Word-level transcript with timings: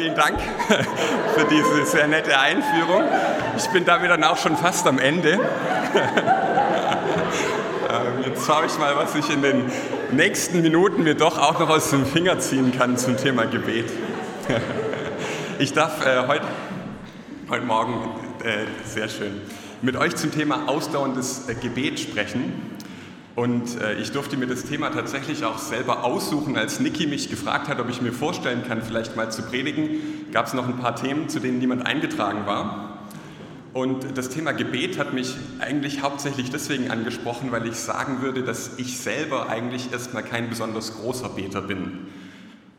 vielen 0.00 0.14
Dank 0.14 0.38
für 1.34 1.44
diese 1.44 1.84
sehr 1.84 2.06
nette 2.06 2.38
Einführung. 2.38 3.04
Ich 3.58 3.68
bin 3.68 3.84
damit 3.84 4.10
dann 4.10 4.24
auch 4.24 4.38
schon 4.38 4.56
fast 4.56 4.86
am 4.86 4.98
Ende. 4.98 5.38
Ähm, 7.92 8.22
jetzt 8.24 8.46
schaue 8.46 8.66
ich 8.66 8.78
mal, 8.78 8.94
was 8.94 9.16
ich 9.16 9.28
in 9.30 9.42
den 9.42 9.64
nächsten 10.12 10.62
Minuten 10.62 11.02
mir 11.02 11.16
doch 11.16 11.38
auch 11.38 11.58
noch 11.58 11.68
aus 11.70 11.90
dem 11.90 12.06
Finger 12.06 12.38
ziehen 12.38 12.70
kann 12.70 12.96
zum 12.96 13.16
Thema 13.16 13.46
Gebet. 13.46 13.86
Ich 15.58 15.72
darf 15.72 16.06
äh, 16.06 16.28
heute, 16.28 16.44
heute 17.48 17.64
Morgen, 17.64 17.94
äh, 18.44 18.66
sehr 18.84 19.08
schön, 19.08 19.40
mit 19.82 19.96
euch 19.96 20.14
zum 20.14 20.30
Thema 20.30 20.68
ausdauerndes 20.68 21.48
äh, 21.48 21.54
Gebet 21.56 21.98
sprechen. 21.98 22.78
Und 23.36 23.80
äh, 23.80 23.94
ich 23.94 24.10
durfte 24.12 24.36
mir 24.36 24.46
das 24.46 24.64
Thema 24.64 24.90
tatsächlich 24.90 25.44
auch 25.44 25.58
selber 25.58 26.04
aussuchen. 26.04 26.56
Als 26.56 26.80
Niki 26.80 27.06
mich 27.06 27.30
gefragt 27.30 27.68
hat, 27.68 27.78
ob 27.80 27.88
ich 27.88 28.02
mir 28.02 28.12
vorstellen 28.12 28.64
kann, 28.66 28.82
vielleicht 28.82 29.16
mal 29.16 29.30
zu 29.30 29.42
predigen, 29.42 30.00
gab 30.32 30.46
es 30.46 30.54
noch 30.54 30.66
ein 30.66 30.78
paar 30.78 30.96
Themen, 30.96 31.28
zu 31.28 31.38
denen 31.38 31.58
niemand 31.58 31.86
eingetragen 31.86 32.46
war. 32.46 32.98
Und 33.72 34.18
das 34.18 34.30
Thema 34.30 34.50
Gebet 34.50 34.98
hat 34.98 35.14
mich 35.14 35.36
eigentlich 35.60 36.02
hauptsächlich 36.02 36.50
deswegen 36.50 36.90
angesprochen, 36.90 37.52
weil 37.52 37.66
ich 37.66 37.76
sagen 37.76 38.20
würde, 38.20 38.42
dass 38.42 38.78
ich 38.78 38.98
selber 38.98 39.48
eigentlich 39.48 39.92
erstmal 39.92 40.24
kein 40.24 40.48
besonders 40.48 40.96
großer 40.96 41.28
Beter 41.28 41.62
bin. 41.62 42.08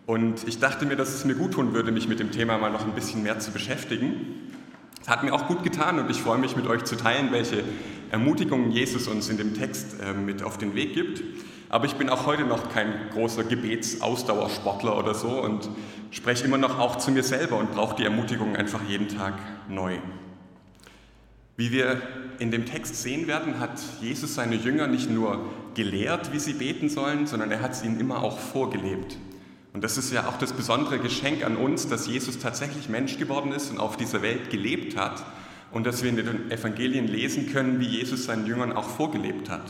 Und 0.05 0.45
ich 0.45 0.59
dachte 0.59 0.85
mir, 0.85 0.97
dass 0.97 1.13
es 1.13 1.23
mir 1.23 1.35
gut 1.35 1.53
tun 1.53 1.73
würde, 1.73 1.93
mich 1.93 2.09
mit 2.09 2.19
dem 2.19 2.31
Thema 2.31 2.57
mal 2.57 2.71
noch 2.71 2.85
ein 2.85 2.93
bisschen 2.93 3.23
mehr 3.23 3.39
zu 3.39 3.51
beschäftigen. 3.51 4.50
Es 5.01 5.07
hat 5.07 5.23
mir 5.23 5.33
auch 5.33 5.47
gut 5.47 5.63
getan 5.63 5.97
und 5.99 6.11
ich 6.11 6.21
freue 6.21 6.37
mich 6.37 6.55
mit 6.55 6.67
euch 6.67 6.83
zu 6.83 6.95
teilen, 6.95 7.31
welche 7.31 7.63
Ermutigungen 8.11 8.71
Jesus 8.71 9.07
uns 9.07 9.29
in 9.29 9.37
dem 9.37 9.55
Text 9.55 9.95
äh, 9.99 10.13
mit 10.13 10.43
auf 10.43 10.59
den 10.59 10.75
Weg 10.75 10.93
gibt. 10.93 11.23
Aber 11.69 11.85
ich 11.85 11.95
bin 11.95 12.09
auch 12.09 12.25
heute 12.25 12.43
noch 12.43 12.69
kein 12.69 12.93
großer 13.11 13.45
Gebetsausdauersportler 13.45 14.97
oder 14.97 15.15
so 15.15 15.41
und 15.41 15.69
spreche 16.11 16.45
immer 16.45 16.57
noch 16.57 16.77
auch 16.77 16.97
zu 16.97 17.11
mir 17.11 17.23
selber 17.23 17.57
und 17.57 17.71
brauche 17.71 17.95
die 17.95 18.03
Ermutigung 18.03 18.55
einfach 18.55 18.81
jeden 18.87 19.07
Tag 19.07 19.33
neu. 19.69 19.97
Wie 21.57 21.71
wir 21.71 22.01
in 22.39 22.51
dem 22.51 22.65
Text 22.65 23.01
sehen 23.01 23.27
werden, 23.27 23.59
hat 23.59 23.81
Jesus 24.01 24.35
seine 24.35 24.55
Jünger 24.55 24.87
nicht 24.87 25.09
nur 25.09 25.45
gelehrt, 25.73 26.33
wie 26.33 26.39
sie 26.39 26.53
beten 26.53 26.89
sollen, 26.89 27.25
sondern 27.25 27.49
er 27.51 27.61
hat 27.61 27.71
es 27.71 27.83
ihnen 27.83 27.99
immer 27.99 28.21
auch 28.21 28.37
vorgelebt. 28.37 29.17
Und 29.73 29.83
das 29.83 29.97
ist 29.97 30.11
ja 30.11 30.27
auch 30.27 30.37
das 30.37 30.53
besondere 30.53 30.99
Geschenk 30.99 31.45
an 31.45 31.55
uns, 31.55 31.87
dass 31.87 32.07
Jesus 32.07 32.39
tatsächlich 32.39 32.89
Mensch 32.89 33.17
geworden 33.17 33.51
ist 33.53 33.71
und 33.71 33.79
auf 33.79 33.95
dieser 33.95 34.21
Welt 34.21 34.49
gelebt 34.49 34.97
hat 34.97 35.23
und 35.71 35.85
dass 35.85 36.03
wir 36.03 36.09
in 36.09 36.17
den 36.17 36.51
Evangelien 36.51 37.07
lesen 37.07 37.51
können, 37.51 37.79
wie 37.79 37.87
Jesus 37.87 38.25
seinen 38.25 38.45
Jüngern 38.45 38.73
auch 38.73 38.89
vorgelebt 38.89 39.49
hat. 39.49 39.63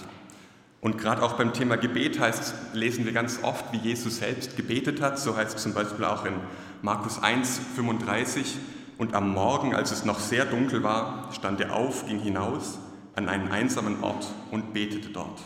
Und 0.82 0.98
gerade 0.98 1.22
auch 1.22 1.34
beim 1.34 1.54
Thema 1.54 1.78
Gebet 1.78 2.20
heißt, 2.20 2.74
lesen 2.74 3.06
wir 3.06 3.12
ganz 3.12 3.40
oft, 3.44 3.72
wie 3.72 3.78
Jesus 3.78 4.18
selbst 4.18 4.58
gebetet 4.58 5.00
hat. 5.00 5.20
So 5.20 5.38
heißt 5.38 5.56
es 5.56 5.62
zum 5.62 5.74
Beispiel 5.76 6.06
auch 6.06 6.26
in 6.26 6.34
Markus 6.82 7.22
1, 7.22 7.62
35. 7.76 8.58
Und 8.98 9.14
am 9.14 9.32
Morgen, 9.32 9.76
als 9.76 9.92
es 9.92 10.06
noch 10.06 10.20
sehr 10.20 10.46
dunkel 10.46 10.82
war, 10.82 11.30
stand 11.34 11.62
er 11.62 11.76
auf, 11.76 12.08
ging 12.08 12.20
hinaus 12.20 12.80
an 13.16 13.30
einen 13.30 13.52
einsamen 13.52 14.04
Ort 14.04 14.26
und 14.50 14.74
betete 14.74 15.10
dort. 15.10 15.40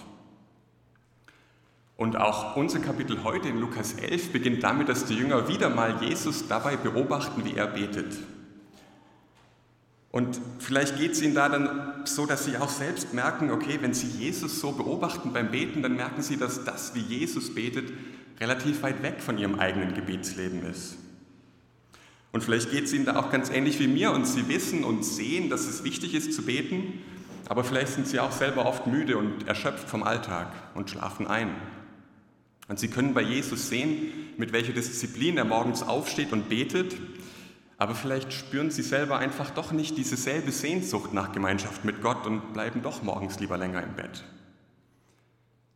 Und 1.97 2.17
auch 2.17 2.57
unser 2.57 2.79
Kapitel 2.79 3.23
heute 3.23 3.47
in 3.47 3.59
Lukas 3.59 3.93
11 3.93 4.33
beginnt 4.33 4.63
damit, 4.63 4.89
dass 4.89 5.05
die 5.05 5.15
Jünger 5.15 5.47
wieder 5.47 5.69
mal 5.69 6.03
Jesus 6.03 6.47
dabei 6.47 6.75
beobachten, 6.75 7.45
wie 7.45 7.55
er 7.55 7.67
betet. 7.67 8.17
Und 10.11 10.39
vielleicht 10.59 10.97
geht 10.97 11.11
es 11.11 11.21
ihnen 11.21 11.35
da 11.35 11.49
dann 11.49 12.05
so, 12.05 12.25
dass 12.25 12.45
sie 12.45 12.57
auch 12.57 12.69
selbst 12.69 13.13
merken, 13.13 13.51
okay, 13.51 13.79
wenn 13.81 13.93
sie 13.93 14.07
Jesus 14.07 14.61
so 14.61 14.71
beobachten 14.71 15.33
beim 15.33 15.51
Beten, 15.51 15.81
dann 15.83 15.95
merken 15.95 16.21
sie, 16.21 16.37
dass 16.37 16.63
das, 16.63 16.95
wie 16.95 17.01
Jesus 17.01 17.53
betet, 17.53 17.91
relativ 18.39 18.81
weit 18.83 19.03
weg 19.03 19.21
von 19.21 19.37
ihrem 19.37 19.59
eigenen 19.59 19.93
Gebetsleben 19.93 20.63
ist. 20.65 20.97
Und 22.31 22.43
vielleicht 22.43 22.71
geht 22.71 22.85
es 22.85 22.93
ihnen 22.93 23.05
da 23.05 23.17
auch 23.17 23.29
ganz 23.29 23.49
ähnlich 23.49 23.79
wie 23.79 23.87
mir 23.87 24.11
und 24.11 24.25
sie 24.25 24.47
wissen 24.49 24.83
und 24.83 25.03
sehen, 25.03 25.49
dass 25.49 25.67
es 25.67 25.85
wichtig 25.85 26.13
ist 26.13 26.33
zu 26.33 26.43
beten, 26.43 27.01
aber 27.47 27.63
vielleicht 27.63 27.93
sind 27.93 28.07
sie 28.07 28.19
auch 28.19 28.31
selber 28.31 28.65
oft 28.65 28.87
müde 28.87 29.17
und 29.17 29.47
erschöpft 29.47 29.89
vom 29.89 30.03
Alltag 30.03 30.47
und 30.73 30.89
schlafen 30.89 31.27
ein. 31.27 31.49
Und 32.67 32.79
sie 32.79 32.87
können 32.87 33.13
bei 33.13 33.21
Jesus 33.21 33.69
sehen, 33.69 34.11
mit 34.37 34.51
welcher 34.51 34.73
Disziplin 34.73 35.37
er 35.37 35.45
morgens 35.45 35.83
aufsteht 35.83 36.31
und 36.33 36.49
betet, 36.49 36.95
aber 37.77 37.93
vielleicht 37.93 38.31
spüren 38.31 38.71
sie 38.71 38.81
selber 38.81 39.17
einfach 39.17 39.49
doch 39.49 39.71
nicht 39.71 39.97
diese 39.97 40.15
selbe 40.15 40.51
Sehnsucht 40.51 41.13
nach 41.13 41.31
Gemeinschaft 41.31 41.83
mit 41.83 42.01
Gott 42.01 42.25
und 42.25 42.53
bleiben 42.53 42.81
doch 42.81 43.03
morgens 43.03 43.39
lieber 43.39 43.57
länger 43.57 43.83
im 43.83 43.95
Bett. 43.95 44.23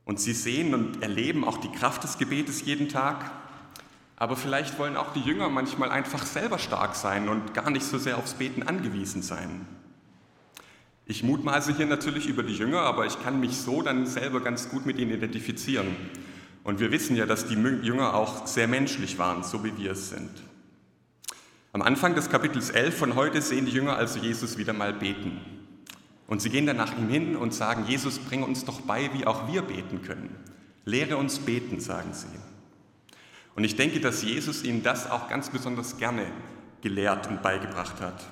Und 0.05 0.19
sie 0.19 0.33
sehen 0.33 0.73
und 0.73 1.03
erleben 1.03 1.43
auch 1.43 1.57
die 1.57 1.71
Kraft 1.71 2.03
des 2.03 2.17
Gebetes 2.17 2.65
jeden 2.65 2.89
Tag, 2.89 3.29
aber 4.15 4.35
vielleicht 4.35 4.79
wollen 4.79 4.97
auch 4.97 5.13
die 5.13 5.21
Jünger 5.21 5.49
manchmal 5.49 5.91
einfach 5.91 6.25
selber 6.25 6.57
stark 6.57 6.95
sein 6.95 7.29
und 7.29 7.53
gar 7.53 7.69
nicht 7.69 7.85
so 7.85 7.97
sehr 7.97 8.17
aufs 8.17 8.33
Beten 8.33 8.63
angewiesen 8.63 9.21
sein. 9.21 9.65
Ich 11.05 11.23
mutmaße 11.23 11.75
hier 11.75 11.85
natürlich 11.85 12.27
über 12.27 12.43
die 12.43 12.55
Jünger, 12.55 12.81
aber 12.81 13.05
ich 13.05 13.21
kann 13.23 13.39
mich 13.39 13.57
so 13.57 13.81
dann 13.81 14.05
selber 14.05 14.41
ganz 14.41 14.69
gut 14.69 14.85
mit 14.85 14.99
ihnen 14.99 15.11
identifizieren. 15.11 15.95
Und 16.63 16.79
wir 16.79 16.91
wissen 16.91 17.15
ja, 17.15 17.25
dass 17.25 17.47
die 17.47 17.55
Jünger 17.55 18.13
auch 18.13 18.45
sehr 18.45 18.67
menschlich 18.67 19.17
waren, 19.17 19.43
so 19.43 19.63
wie 19.63 19.77
wir 19.77 19.91
es 19.91 20.09
sind. 20.09 20.29
Am 21.71 21.81
Anfang 21.81 22.15
des 22.15 22.29
Kapitels 22.29 22.71
11 22.71 22.97
von 22.97 23.15
heute 23.15 23.41
sehen 23.41 23.65
die 23.65 23.71
Jünger 23.71 23.95
also 23.95 24.19
Jesus 24.19 24.57
wieder 24.57 24.73
mal 24.73 24.93
beten. 24.93 25.39
Und 26.27 26.41
sie 26.41 26.49
gehen 26.49 26.65
dann 26.65 26.77
nach 26.77 26.97
ihm 26.97 27.09
hin 27.09 27.35
und 27.35 27.53
sagen, 27.53 27.85
Jesus, 27.87 28.19
bring 28.19 28.43
uns 28.43 28.65
doch 28.65 28.81
bei, 28.81 29.09
wie 29.13 29.25
auch 29.25 29.51
wir 29.51 29.61
beten 29.61 30.01
können. 30.01 30.35
Lehre 30.85 31.17
uns 31.17 31.39
beten, 31.39 31.79
sagen 31.79 32.13
sie. 32.13 32.27
Und 33.55 33.63
ich 33.63 33.75
denke, 33.75 33.99
dass 33.99 34.23
Jesus 34.23 34.63
ihnen 34.63 34.83
das 34.83 35.09
auch 35.09 35.27
ganz 35.27 35.49
besonders 35.49 35.97
gerne 35.97 36.25
gelehrt 36.81 37.27
und 37.27 37.41
beigebracht 37.41 37.99
hat. 37.99 38.25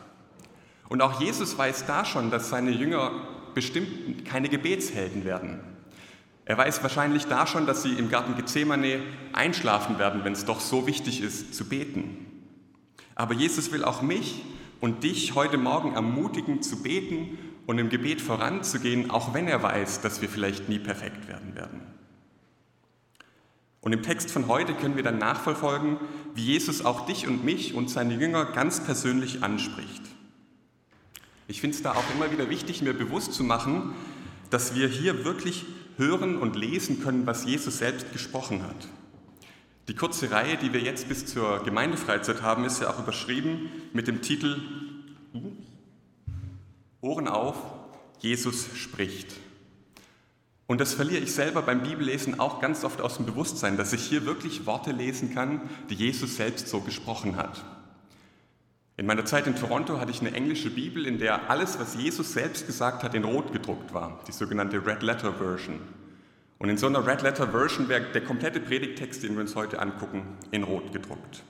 Und 0.90 1.02
auch 1.02 1.20
Jesus 1.20 1.58
weiß 1.58 1.86
da 1.86 2.06
schon, 2.06 2.32
dass 2.32 2.50
seine 2.50 2.72
Jünger 2.72 3.12
bestimmt 3.54 4.26
keine 4.26 4.50
Gebetshelden 4.50 5.26
werden. 5.26 5.60
Er 6.48 6.58
weiß 6.58 6.82
wahrscheinlich 6.82 7.26
da 7.26 7.46
schon, 7.46 7.66
dass 7.66 7.84
sie 7.84 7.92
im 7.96 8.10
Garten 8.10 8.38
Gethsemane 8.38 9.02
einschlafen 9.34 10.00
werden, 10.00 10.24
wenn 10.24 10.32
es 10.32 10.46
doch 10.46 10.62
so 10.62 10.88
wichtig 10.88 11.22
ist 11.22 11.54
zu 11.54 11.68
beten. 11.68 12.26
Aber 13.16 13.34
Jesus 13.34 13.74
will 13.74 13.84
auch 13.84 14.02
mich 14.02 14.46
und 14.80 15.04
dich 15.04 15.36
heute 15.36 15.58
Morgen 15.58 15.94
ermutigen 15.96 16.62
zu 16.62 16.82
beten 16.82 17.38
und 17.66 17.80
im 17.80 17.90
Gebet 17.90 18.22
voranzugehen, 18.22 19.12
auch 19.12 19.34
wenn 19.34 19.50
er 19.50 19.62
weiß, 19.62 20.00
dass 20.00 20.22
wir 20.22 20.30
vielleicht 20.30 20.70
nie 20.70 20.80
perfekt 20.80 21.28
werden 21.28 21.54
werden. 21.54 21.82
Und 23.82 23.92
im 23.92 24.02
Text 24.02 24.32
von 24.32 24.48
heute 24.48 24.74
können 24.74 24.96
wir 24.96 25.04
dann 25.04 25.18
nachverfolgen, 25.18 25.98
wie 26.34 26.46
Jesus 26.46 26.86
auch 26.86 27.06
dich 27.06 27.28
und 27.28 27.44
mich 27.44 27.74
und 27.74 27.90
seine 27.90 28.14
Jünger 28.14 28.46
ganz 28.46 28.80
persönlich 28.80 29.44
anspricht. 29.44 30.04
Ich 31.50 31.60
finde 31.60 31.76
es 31.76 31.84
da 31.84 31.92
auch 31.92 32.16
immer 32.16 32.32
wieder 32.32 32.50
wichtig, 32.50 32.82
mir 32.82 32.94
bewusst 32.94 33.34
zu 33.34 33.44
machen, 33.44 33.94
dass 34.50 34.76
wir 34.76 34.88
hier 34.88 35.26
wirklich 35.26 35.66
hören 35.98 36.38
und 36.38 36.56
lesen 36.56 37.02
können, 37.04 37.26
was 37.26 37.46
Jesus 37.46 37.80
selbst 37.80 38.12
gesprochen 38.14 38.64
hat. 38.64 38.88
Die 39.88 39.96
kurze 39.96 40.32
Reihe, 40.32 40.58
die 40.58 40.74
wir 40.74 40.82
jetzt 40.82 41.08
bis 41.08 41.26
zur 41.26 41.64
Gemeindefreizeit 41.64 42.42
haben, 42.42 42.66
ist 42.66 42.82
ja 42.82 42.90
auch 42.90 43.00
überschrieben 43.00 43.70
mit 43.94 44.08
dem 44.08 44.22
Titel 44.22 44.62
Ohren 47.02 47.28
auf, 47.28 47.56
Jesus 48.20 48.68
spricht. 48.76 49.34
Und 50.66 50.82
das 50.82 50.94
verliere 50.94 51.24
ich 51.24 51.32
selber 51.32 51.62
beim 51.62 51.84
Bibellesen 51.84 52.40
auch 52.40 52.60
ganz 52.60 52.84
oft 52.84 53.00
aus 53.00 53.16
dem 53.16 53.26
Bewusstsein, 53.26 53.78
dass 53.78 53.94
ich 53.94 54.02
hier 54.02 54.26
wirklich 54.26 54.66
Worte 54.66 54.92
lesen 54.92 55.34
kann, 55.34 55.62
die 55.90 55.96
Jesus 55.96 56.36
selbst 56.36 56.68
so 56.68 56.82
gesprochen 56.82 57.38
hat. 57.38 57.64
In 59.00 59.06
meiner 59.06 59.26
Zeit 59.26 59.46
in 59.46 59.56
Toronto 59.56 60.00
hatte 60.00 60.10
ich 60.10 60.22
eine 60.22 60.34
englische 60.34 60.72
Bibel, 60.72 61.06
in 61.06 61.20
der 61.20 61.52
alles, 61.52 61.80
was 61.80 61.96
Jesus 61.96 62.34
selbst 62.34 62.66
gesagt 62.66 63.04
hat, 63.04 63.14
in 63.14 63.24
Rot 63.24 63.54
gedruckt 63.54 63.94
war, 63.94 64.20
die 64.28 64.32
sogenannte 64.32 64.84
Red 64.84 65.04
Letter 65.04 65.34
Version. 65.34 65.80
Und 66.58 66.70
in 66.70 66.78
so 66.78 66.88
einer 66.88 67.06
Red 67.06 67.22
Letter 67.22 67.50
Version 67.50 67.90
wäre 67.90 68.12
der 68.12 68.24
komplette 68.24 68.60
Predigtext, 68.60 69.22
den 69.22 69.36
wir 69.36 69.42
uns 69.42 69.56
heute 69.56 69.78
angucken, 69.80 70.24
in 70.50 70.64
Rot 70.64 70.92
gedruckt. 70.92 71.44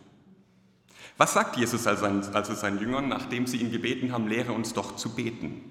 Was 1.15 1.33
sagt 1.33 1.55
Jesus 1.55 1.87
also 1.87 2.53
seinen 2.53 2.81
Jüngern, 2.81 3.07
nachdem 3.07 3.47
sie 3.47 3.57
ihn 3.57 3.71
gebeten 3.71 4.11
haben, 4.11 4.27
lehre 4.27 4.51
uns 4.51 4.73
doch 4.73 4.97
zu 4.97 5.15
beten? 5.15 5.61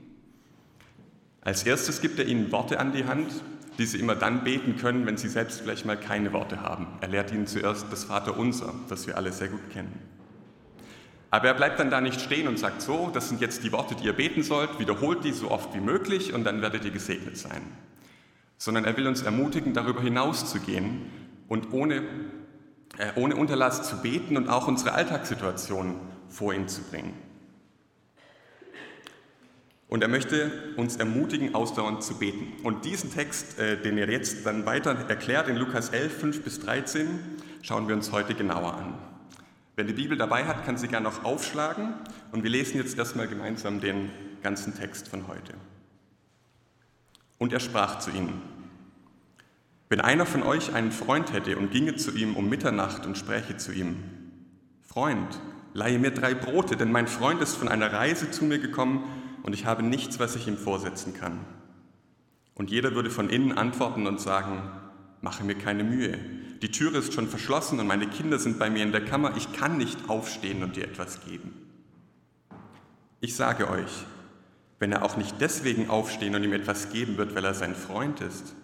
Als 1.43 1.63
erstes 1.65 2.01
gibt 2.01 2.19
er 2.19 2.25
ihnen 2.25 2.51
Worte 2.53 2.81
an 2.81 2.93
die 2.93 3.05
Hand, 3.05 3.31
die 3.77 3.85
sie 3.85 3.99
immer 3.99 4.17
dann 4.17 4.45
beten 4.45 4.77
können, 4.77 5.05
wenn 5.05 5.19
sie 5.19 5.29
selbst 5.29 5.61
vielleicht 5.61 5.85
mal 5.85 6.01
keine 6.01 6.33
Worte 6.33 6.63
haben. 6.63 6.87
Er 7.03 7.09
lehrt 7.09 7.33
ihnen 7.33 7.47
zuerst 7.47 7.93
das 7.93 8.05
Vaterunser, 8.05 8.73
das 8.89 9.07
wir 9.07 9.19
alle 9.19 9.31
sehr 9.31 9.49
gut 9.49 9.71
kennen. 9.71 10.16
Aber 11.37 11.49
er 11.49 11.55
bleibt 11.55 11.79
dann 11.79 11.91
da 11.91 12.01
nicht 12.01 12.23
stehen 12.23 12.49
und 12.49 12.59
sagt 12.59 12.81
so, 12.81 13.11
das 13.13 13.29
sind 13.29 13.43
jetzt 13.43 13.63
die 13.63 13.71
Worte, 13.71 13.95
die 13.95 14.07
ihr 14.07 14.15
beten 14.15 14.43
sollt, 14.43 14.79
wiederholt 14.79 15.23
die 15.23 15.33
so 15.33 15.51
oft 15.51 15.75
wie 15.75 15.81
möglich 15.81 16.33
und 16.33 16.45
dann 16.45 16.63
werdet 16.63 16.87
ihr 16.87 16.91
gesegnet 16.91 17.37
sein. 17.37 17.61
Sondern 18.57 18.87
er 18.87 18.97
will 18.97 19.07
uns 19.07 19.21
ermutigen, 19.21 19.75
darüber 19.75 20.01
hinaus 20.01 20.51
zu 20.51 20.61
gehen 20.61 21.03
und 21.47 21.75
ohne, 21.75 21.97
äh, 22.97 23.13
ohne 23.17 23.37
Unterlass 23.37 23.87
zu 23.87 24.01
beten 24.01 24.39
und 24.39 24.49
auch 24.49 24.67
unsere 24.67 24.93
Alltagssituation 24.93 26.01
vor 26.31 26.55
ihn 26.55 26.69
zu 26.69 26.81
bringen. 26.85 27.13
Und 29.89 30.01
er 30.01 30.09
möchte 30.09 30.51
uns 30.79 30.97
ermutigen, 30.97 31.55
ausdauernd 31.55 32.03
zu 32.03 32.19
beten. 32.19 32.55
Und 32.65 32.87
diesen 32.87 33.13
Text, 33.13 33.59
äh, 33.59 33.77
den 33.79 33.99
er 33.99 34.09
jetzt 34.09 34.47
dann 34.47 34.65
weiter 34.65 34.97
erklärt 35.07 35.49
in 35.49 35.57
Lukas 35.57 35.91
11, 35.91 36.19
5 36.19 36.45
bis 36.45 36.61
13, 36.61 37.07
schauen 37.61 37.89
wir 37.89 37.95
uns 37.95 38.11
heute 38.11 38.35
genauer 38.35 38.73
an. 38.73 39.16
Wer 39.77 39.85
die 39.85 39.93
Bibel 39.93 40.17
dabei 40.17 40.47
hat, 40.47 40.65
kann 40.65 40.79
sie 40.79 40.89
gerne 40.89 41.05
noch 41.05 41.23
aufschlagen 41.23 41.93
und 42.33 42.43
wir 42.43 42.51
lesen 42.51 42.79
jetzt 42.79 42.97
erstmal 42.97 43.29
gemeinsam 43.29 43.83
den 43.83 44.11
ganzen 44.43 44.75
Text 44.75 45.09
von 45.09 45.29
heute. 45.29 45.53
Und 47.37 47.53
er 47.53 47.61
sprach 47.61 47.99
zu 47.99 48.11
ihnen, 48.11 48.41
wenn 49.91 50.01
einer 50.01 50.25
von 50.25 50.43
euch 50.43 50.73
einen 50.75 50.93
Freund 50.93 51.35
hätte 51.35 51.59
und 51.59 51.71
ginge 51.71 51.95
zu 51.95 52.13
ihm 52.13 52.37
um 52.37 52.49
Mitternacht 52.49 53.05
und 53.05 53.19
spräche 53.19 53.59
zu 53.59 53.71
ihm, 53.71 54.03
Freund, 54.81 55.39
leihe 55.75 55.99
mir 55.99 56.11
drei 56.11 56.33
Brote, 56.33 56.77
denn 56.77 56.91
mein 56.91 57.07
Freund 57.07 57.43
ist 57.43 57.55
von 57.55 57.69
einer 57.69 57.93
Reise 57.93 58.31
zu 58.31 58.47
mir 58.47 58.59
gekommen 58.59 59.05
und 59.43 59.53
ich 59.53 59.67
habe 59.67 59.83
nichts, 59.83 60.19
was 60.19 60.37
ich 60.37 60.49
ihm 60.49 60.57
vorsetzen 60.57 61.13
kann. 61.13 61.41
Und 62.55 62.71
jeder 62.71 62.95
würde 62.95 63.11
von 63.11 63.29
innen 63.29 63.59
antworten 63.59 64.07
und 64.07 64.23
sagen, 64.23 64.71
mache 65.21 65.45
mir 65.45 65.55
keine 65.55 65.85
Mühe, 65.85 66.19
die 66.63 66.71
Türe 66.71 66.99
ist 66.99 67.13
schon 67.13 67.29
verschlossen 67.29 67.81
und 67.81 67.87
meine 67.87 68.07
Kinder 68.09 68.39
sind 68.39 68.59
bei 68.59 68.71
mir 68.71 68.83
in 68.83 68.93
der 68.93 69.05
Kammer, 69.05 69.37
ich 69.37 69.53
kann 69.53 69.79
nicht 69.79 70.09
aufstehen 70.09 70.63
und 70.63 70.77
dir 70.77 70.85
etwas 70.85 71.25
geben. 71.25 71.55
Ich 73.21 73.35
sage 73.35 73.71
euch, 73.71 74.05
wenn 74.79 74.93
er 74.93 75.05
auch 75.05 75.17
nicht 75.17 75.41
deswegen 75.41 75.89
aufstehen 75.89 76.35
und 76.35 76.45
ihm 76.45 76.53
etwas 76.53 76.91
geben 76.91 77.17
wird, 77.17 77.35
weil 77.35 77.45
er 77.45 77.55
sein 77.55 77.75
Freund 77.75 78.21
ist, 78.21 78.55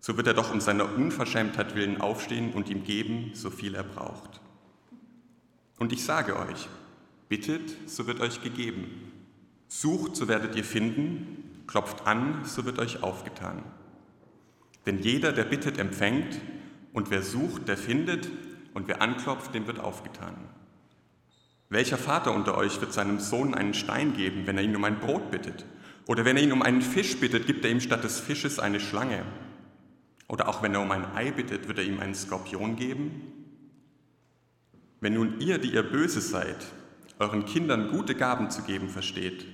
so 0.00 0.16
wird 0.18 0.26
er 0.26 0.34
doch 0.34 0.52
um 0.52 0.60
seiner 0.60 0.94
Unverschämtheit 0.94 1.74
willen 1.74 2.00
aufstehen 2.00 2.52
und 2.52 2.68
ihm 2.68 2.84
geben, 2.84 3.30
so 3.32 3.48
viel 3.48 3.74
er 3.74 3.84
braucht. 3.84 4.42
Und 5.78 5.92
ich 5.92 6.04
sage 6.04 6.38
euch, 6.38 6.68
bittet, 7.28 7.74
so 7.86 8.06
wird 8.06 8.20
euch 8.20 8.42
gegeben. 8.42 9.12
Sucht, 9.66 10.14
so 10.14 10.28
werdet 10.28 10.56
ihr 10.56 10.64
finden. 10.64 11.62
Klopft 11.66 12.06
an, 12.06 12.44
so 12.44 12.66
wird 12.66 12.78
euch 12.78 13.02
aufgetan. 13.02 13.62
Denn 14.84 14.98
jeder, 14.98 15.32
der 15.32 15.44
bittet, 15.44 15.78
empfängt, 15.78 16.38
und 16.94 17.10
wer 17.10 17.22
sucht, 17.22 17.68
der 17.68 17.76
findet, 17.76 18.30
und 18.72 18.88
wer 18.88 19.02
anklopft, 19.02 19.54
dem 19.54 19.66
wird 19.66 19.78
aufgetan. 19.78 20.36
Welcher 21.68 21.98
Vater 21.98 22.32
unter 22.32 22.56
euch 22.56 22.80
wird 22.80 22.92
seinem 22.92 23.18
Sohn 23.20 23.54
einen 23.54 23.74
Stein 23.74 24.14
geben, 24.14 24.46
wenn 24.46 24.56
er 24.56 24.64
ihn 24.64 24.76
um 24.76 24.84
ein 24.84 25.00
Brot 25.00 25.30
bittet? 25.30 25.66
Oder 26.06 26.24
wenn 26.24 26.36
er 26.36 26.42
ihn 26.42 26.52
um 26.52 26.62
einen 26.62 26.82
Fisch 26.82 27.18
bittet, 27.18 27.46
gibt 27.46 27.64
er 27.64 27.70
ihm 27.70 27.80
statt 27.80 28.04
des 28.04 28.20
Fisches 28.20 28.58
eine 28.58 28.80
Schlange? 28.80 29.24
Oder 30.28 30.48
auch 30.48 30.62
wenn 30.62 30.74
er 30.74 30.80
um 30.80 30.90
ein 30.90 31.04
Ei 31.14 31.30
bittet, 31.30 31.68
wird 31.68 31.78
er 31.78 31.84
ihm 31.84 32.00
einen 32.00 32.14
Skorpion 32.14 32.76
geben? 32.76 33.22
Wenn 35.00 35.14
nun 35.14 35.40
ihr, 35.40 35.58
die 35.58 35.74
ihr 35.74 35.82
böse 35.82 36.20
seid, 36.20 36.64
euren 37.18 37.44
Kindern 37.44 37.90
gute 37.90 38.14
Gaben 38.14 38.50
zu 38.50 38.62
geben 38.62 38.88
versteht, 38.88 39.46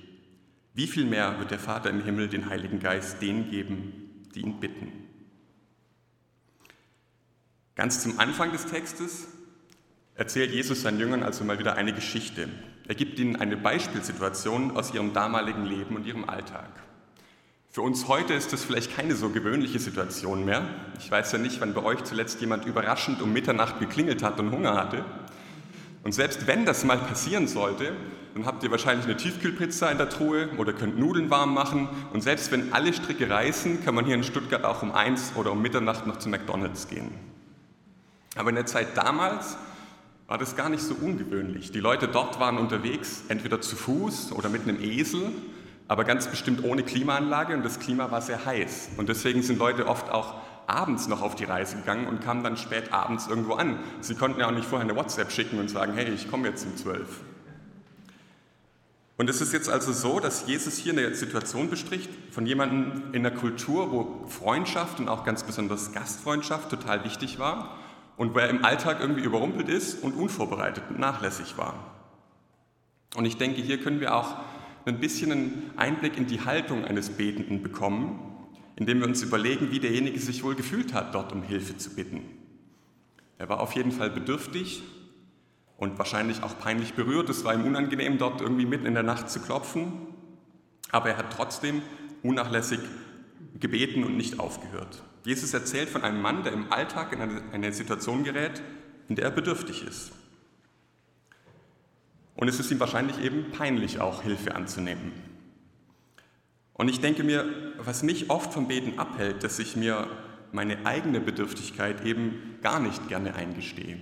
wie 0.73 0.87
viel 0.87 1.05
mehr 1.05 1.39
wird 1.39 1.51
der 1.51 1.59
Vater 1.59 1.89
im 1.89 2.03
Himmel 2.03 2.27
den 2.27 2.49
Heiligen 2.49 2.79
Geist 2.79 3.21
denen 3.21 3.49
geben, 3.49 4.23
die 4.33 4.41
ihn 4.41 4.59
bitten? 4.59 5.00
Ganz 7.75 8.01
zum 8.01 8.19
Anfang 8.19 8.51
des 8.51 8.65
Textes 8.65 9.27
erzählt 10.15 10.51
Jesus 10.51 10.81
seinen 10.81 10.99
Jüngern 10.99 11.23
also 11.23 11.43
mal 11.43 11.57
wieder 11.57 11.75
eine 11.75 11.93
Geschichte. 11.93 12.49
Er 12.87 12.95
gibt 12.95 13.17
ihnen 13.17 13.37
eine 13.37 13.55
Beispielsituation 13.55 14.75
aus 14.75 14.93
ihrem 14.93 15.13
damaligen 15.13 15.65
Leben 15.65 15.95
und 15.95 16.05
ihrem 16.05 16.27
Alltag. 16.27 16.69
Für 17.69 17.81
uns 17.83 18.09
heute 18.09 18.33
ist 18.33 18.51
das 18.51 18.65
vielleicht 18.65 18.93
keine 18.93 19.15
so 19.15 19.29
gewöhnliche 19.29 19.79
Situation 19.79 20.43
mehr. 20.43 20.63
Ich 20.99 21.09
weiß 21.09 21.31
ja 21.31 21.37
nicht, 21.37 21.61
wann 21.61 21.73
bei 21.73 21.81
euch 21.81 22.03
zuletzt 22.03 22.41
jemand 22.41 22.65
überraschend 22.65 23.21
um 23.21 23.31
Mitternacht 23.31 23.79
geklingelt 23.79 24.23
hat 24.23 24.41
und 24.41 24.51
Hunger 24.51 24.75
hatte. 24.75 25.05
Und 26.03 26.13
selbst 26.13 26.47
wenn 26.47 26.65
das 26.65 26.83
mal 26.83 26.97
passieren 26.97 27.47
sollte, 27.47 27.93
dann 28.33 28.45
habt 28.45 28.63
ihr 28.63 28.71
wahrscheinlich 28.71 29.05
eine 29.05 29.15
Tiefkühlpizza 29.15 29.89
in 29.89 29.97
der 29.97 30.09
Truhe 30.09 30.49
oder 30.57 30.73
könnt 30.73 30.99
Nudeln 30.99 31.29
warm 31.29 31.53
machen. 31.53 31.87
Und 32.11 32.21
selbst 32.21 32.51
wenn 32.51 32.73
alle 32.73 32.91
Stricke 32.91 33.29
reißen, 33.29 33.85
kann 33.85 33.95
man 33.95 34.03
hier 34.03 34.15
in 34.15 34.25
Stuttgart 34.25 34.65
auch 34.65 34.83
um 34.83 34.91
eins 34.91 35.31
oder 35.35 35.53
um 35.53 35.61
Mitternacht 35.61 36.05
noch 36.07 36.17
zu 36.17 36.27
McDonald's 36.27 36.89
gehen. 36.89 37.11
Aber 38.35 38.49
in 38.49 38.55
der 38.55 38.65
Zeit 38.65 38.95
damals 38.95 39.57
war 40.27 40.37
das 40.37 40.55
gar 40.55 40.69
nicht 40.69 40.81
so 40.81 40.95
ungewöhnlich. 40.95 41.71
Die 41.71 41.81
Leute 41.81 42.07
dort 42.07 42.39
waren 42.39 42.57
unterwegs, 42.57 43.23
entweder 43.27 43.59
zu 43.59 43.75
Fuß 43.75 44.31
oder 44.31 44.47
mit 44.47 44.63
einem 44.63 44.81
Esel, 44.81 45.29
aber 45.89 46.05
ganz 46.05 46.27
bestimmt 46.27 46.63
ohne 46.63 46.83
Klimaanlage 46.83 47.53
und 47.53 47.65
das 47.65 47.79
Klima 47.79 48.11
war 48.11 48.21
sehr 48.21 48.45
heiß. 48.45 48.91
Und 48.95 49.09
deswegen 49.09 49.41
sind 49.43 49.59
Leute 49.59 49.87
oft 49.87 50.09
auch 50.09 50.35
abends 50.67 51.09
noch 51.09 51.21
auf 51.21 51.35
die 51.35 51.43
Reise 51.43 51.75
gegangen 51.75 52.07
und 52.07 52.21
kamen 52.21 52.45
dann 52.45 52.55
spät 52.55 52.93
abends 52.93 53.27
irgendwo 53.27 53.55
an. 53.55 53.77
Sie 53.99 54.15
konnten 54.15 54.39
ja 54.39 54.47
auch 54.47 54.51
nicht 54.51 54.65
vorher 54.65 54.87
eine 54.87 54.97
WhatsApp 54.97 55.33
schicken 55.33 55.59
und 55.59 55.69
sagen, 55.69 55.93
hey, 55.95 56.09
ich 56.09 56.31
komme 56.31 56.47
jetzt 56.47 56.65
um 56.65 56.77
zwölf. 56.77 57.19
Und 59.17 59.29
es 59.29 59.41
ist 59.41 59.51
jetzt 59.51 59.69
also 59.69 59.91
so, 59.91 60.21
dass 60.21 60.47
Jesus 60.47 60.77
hier 60.77 60.93
eine 60.93 61.13
Situation 61.13 61.69
bestricht 61.69 62.09
von 62.31 62.45
jemandem 62.45 63.03
in 63.11 63.25
einer 63.25 63.35
Kultur, 63.35 63.91
wo 63.91 64.25
Freundschaft 64.29 65.01
und 65.01 65.09
auch 65.09 65.25
ganz 65.25 65.43
besonders 65.43 65.91
Gastfreundschaft 65.91 66.69
total 66.69 67.03
wichtig 67.03 67.37
war 67.37 67.80
und 68.21 68.35
wo 68.35 68.37
er 68.37 68.51
im 68.51 68.63
Alltag 68.63 68.99
irgendwie 68.99 69.23
überrumpelt 69.23 69.67
ist 69.67 70.03
und 70.03 70.13
unvorbereitet 70.13 70.83
und 70.91 70.99
nachlässig 70.99 71.57
war. 71.57 71.73
Und 73.15 73.25
ich 73.25 73.37
denke, 73.37 73.63
hier 73.63 73.79
können 73.79 73.99
wir 73.99 74.15
auch 74.15 74.35
ein 74.85 74.99
bisschen 74.99 75.31
einen 75.31 75.71
Einblick 75.75 76.17
in 76.17 76.27
die 76.27 76.45
Haltung 76.45 76.85
eines 76.85 77.09
Betenden 77.09 77.63
bekommen, 77.63 78.19
indem 78.75 78.99
wir 78.99 79.07
uns 79.07 79.23
überlegen, 79.23 79.71
wie 79.71 79.79
derjenige 79.79 80.19
sich 80.19 80.43
wohl 80.43 80.53
gefühlt 80.53 80.93
hat, 80.93 81.15
dort 81.15 81.33
um 81.33 81.41
Hilfe 81.41 81.77
zu 81.77 81.95
bitten. 81.95 82.21
Er 83.39 83.49
war 83.49 83.59
auf 83.59 83.73
jeden 83.73 83.91
Fall 83.91 84.11
bedürftig 84.11 84.83
und 85.77 85.97
wahrscheinlich 85.97 86.43
auch 86.43 86.59
peinlich 86.59 86.93
berührt. 86.93 87.27
Es 87.27 87.43
war 87.43 87.55
ihm 87.55 87.65
unangenehm, 87.65 88.19
dort 88.19 88.39
irgendwie 88.39 88.67
mitten 88.67 88.85
in 88.85 88.93
der 88.93 89.01
Nacht 89.01 89.31
zu 89.31 89.39
klopfen, 89.39 89.93
aber 90.91 91.09
er 91.09 91.17
hat 91.17 91.33
trotzdem 91.35 91.81
unnachlässig 92.21 92.81
gebeten 93.59 94.03
und 94.03 94.15
nicht 94.15 94.39
aufgehört. 94.39 95.01
Jesus 95.23 95.53
erzählt 95.53 95.89
von 95.89 96.03
einem 96.03 96.21
Mann, 96.21 96.43
der 96.43 96.53
im 96.53 96.71
Alltag 96.71 97.13
in 97.13 97.21
eine, 97.51 97.73
Situation 97.73 98.23
gerät, 98.23 98.61
in 99.07 99.15
der 99.15 99.25
er 99.25 99.31
bedürftig 99.31 99.83
ist. 99.83 100.11
Und 102.35 102.47
es 102.47 102.59
ist 102.59 102.71
ihm 102.71 102.79
wahrscheinlich 102.79 103.19
eben 103.19 103.51
peinlich, 103.51 103.99
auch 103.99 104.23
Hilfe 104.23 104.55
anzunehmen. 104.55 105.11
Und 106.73 106.87
ich 106.87 107.01
denke 107.01 107.23
mir, 107.23 107.45
was 107.77 108.01
mich 108.01 108.31
oft 108.31 108.53
vom 108.53 108.67
Beten 108.67 108.97
abhält, 108.97 109.43
dass 109.43 109.59
ich 109.59 109.75
mir 109.75 110.07
meine 110.51 110.85
eigene 110.85 111.19
Bedürftigkeit 111.19 112.03
eben 112.03 112.57
gar 112.63 112.79
nicht 112.79 113.07
gerne 113.07 113.35
eingestehe. 113.35 113.99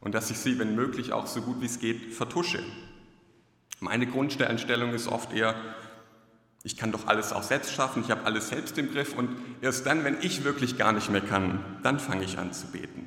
Und 0.00 0.14
dass 0.14 0.30
ich 0.30 0.36
sie, 0.36 0.58
wenn 0.58 0.74
möglich, 0.74 1.12
auch 1.14 1.26
so 1.26 1.40
gut 1.40 1.62
wie 1.62 1.66
es 1.66 1.78
geht, 1.78 2.12
vertusche. 2.12 2.62
Meine 3.80 4.06
Grundeinstellung 4.06 4.92
ist 4.92 5.08
oft 5.08 5.32
eher, 5.32 5.54
ich 6.64 6.78
kann 6.78 6.92
doch 6.92 7.06
alles 7.06 7.32
auch 7.32 7.42
selbst 7.42 7.72
schaffen, 7.72 8.02
ich 8.02 8.10
habe 8.10 8.24
alles 8.24 8.48
selbst 8.48 8.76
im 8.78 8.90
Griff 8.90 9.16
und 9.16 9.36
erst 9.60 9.84
dann, 9.84 10.02
wenn 10.02 10.16
ich 10.22 10.44
wirklich 10.44 10.78
gar 10.78 10.92
nicht 10.92 11.10
mehr 11.10 11.20
kann, 11.20 11.62
dann 11.82 12.00
fange 12.00 12.24
ich 12.24 12.38
an 12.38 12.54
zu 12.54 12.66
beten. 12.68 13.06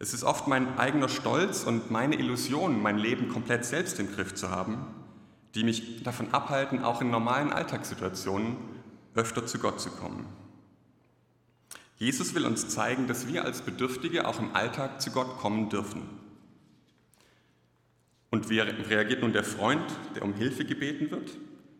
Es 0.00 0.12
ist 0.12 0.24
oft 0.24 0.48
mein 0.48 0.76
eigener 0.76 1.08
Stolz 1.08 1.62
und 1.62 1.90
meine 1.92 2.16
Illusion, 2.16 2.82
mein 2.82 2.98
Leben 2.98 3.28
komplett 3.28 3.64
selbst 3.64 4.00
im 4.00 4.12
Griff 4.12 4.34
zu 4.34 4.50
haben, 4.50 4.84
die 5.54 5.62
mich 5.62 6.02
davon 6.02 6.34
abhalten, 6.34 6.82
auch 6.82 7.00
in 7.00 7.10
normalen 7.10 7.52
Alltagssituationen 7.52 8.56
öfter 9.14 9.46
zu 9.46 9.58
Gott 9.58 9.80
zu 9.80 9.90
kommen. 9.90 10.26
Jesus 11.98 12.34
will 12.34 12.44
uns 12.44 12.68
zeigen, 12.68 13.06
dass 13.06 13.28
wir 13.28 13.44
als 13.44 13.62
Bedürftige 13.62 14.26
auch 14.26 14.40
im 14.40 14.54
Alltag 14.54 15.00
zu 15.00 15.12
Gott 15.12 15.38
kommen 15.38 15.70
dürfen. 15.70 16.02
Und 18.30 18.50
wie 18.50 18.58
reagiert 18.58 19.22
nun 19.22 19.32
der 19.32 19.44
Freund, 19.44 19.84
der 20.14 20.24
um 20.24 20.34
Hilfe 20.34 20.64
gebeten 20.64 21.10
wird? 21.10 21.30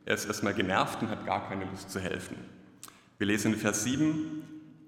Er 0.07 0.15
ist 0.15 0.25
erstmal 0.25 0.55
genervt 0.55 1.03
und 1.03 1.11
hat 1.11 1.27
gar 1.27 1.47
keine 1.47 1.67
Lust 1.67 1.91
zu 1.91 2.01
helfen. 2.01 2.37
Wir 3.19 3.27
lesen 3.27 3.53
in 3.53 3.59
Vers 3.59 3.85
7, 3.85 4.43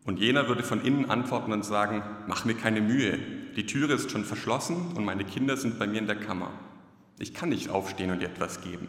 und 0.09 0.19
jener 0.19 0.49
würde 0.49 0.63
von 0.63 0.83
innen 0.83 1.11
antworten 1.11 1.53
und 1.53 1.67
sagen, 1.67 2.03
mach 2.27 2.47
mir 2.47 2.55
keine 2.55 2.81
Mühe, 2.81 3.19
die 3.57 3.67
Türe 3.67 3.93
ist 3.93 4.11
schon 4.11 4.25
verschlossen 4.25 4.93
und 4.95 5.05
meine 5.05 5.23
Kinder 5.23 5.59
sind 5.59 5.79
bei 5.79 5.87
mir 5.87 5.99
in 5.99 6.07
der 6.07 6.17
Kammer. 6.19 6.51
Ich 7.19 7.35
kann 7.35 7.51
nicht 7.51 7.69
aufstehen 7.69 8.11
und 8.11 8.21
dir 8.21 8.29
etwas 8.29 8.63
geben. 8.63 8.89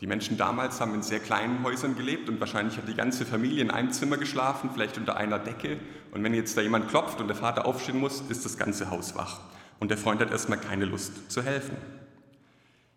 Die 0.00 0.06
Menschen 0.06 0.38
damals 0.38 0.80
haben 0.80 0.94
in 0.94 1.02
sehr 1.02 1.20
kleinen 1.20 1.62
Häusern 1.62 1.96
gelebt 1.96 2.30
und 2.30 2.40
wahrscheinlich 2.40 2.78
hat 2.78 2.88
die 2.88 2.94
ganze 2.94 3.26
Familie 3.26 3.60
in 3.60 3.70
einem 3.70 3.90
Zimmer 3.90 4.16
geschlafen, 4.16 4.70
vielleicht 4.72 4.96
unter 4.96 5.18
einer 5.18 5.38
Decke. 5.38 5.78
Und 6.12 6.24
wenn 6.24 6.32
jetzt 6.32 6.56
da 6.56 6.62
jemand 6.62 6.88
klopft 6.88 7.20
und 7.20 7.28
der 7.28 7.36
Vater 7.36 7.66
aufstehen 7.66 7.98
muss, 8.00 8.22
ist 8.30 8.46
das 8.46 8.56
ganze 8.56 8.88
Haus 8.88 9.14
wach. 9.16 9.40
Und 9.80 9.90
der 9.90 9.98
Freund 9.98 10.22
hat 10.22 10.30
erstmal 10.30 10.58
keine 10.58 10.86
Lust 10.86 11.30
zu 11.30 11.42
helfen. 11.42 11.76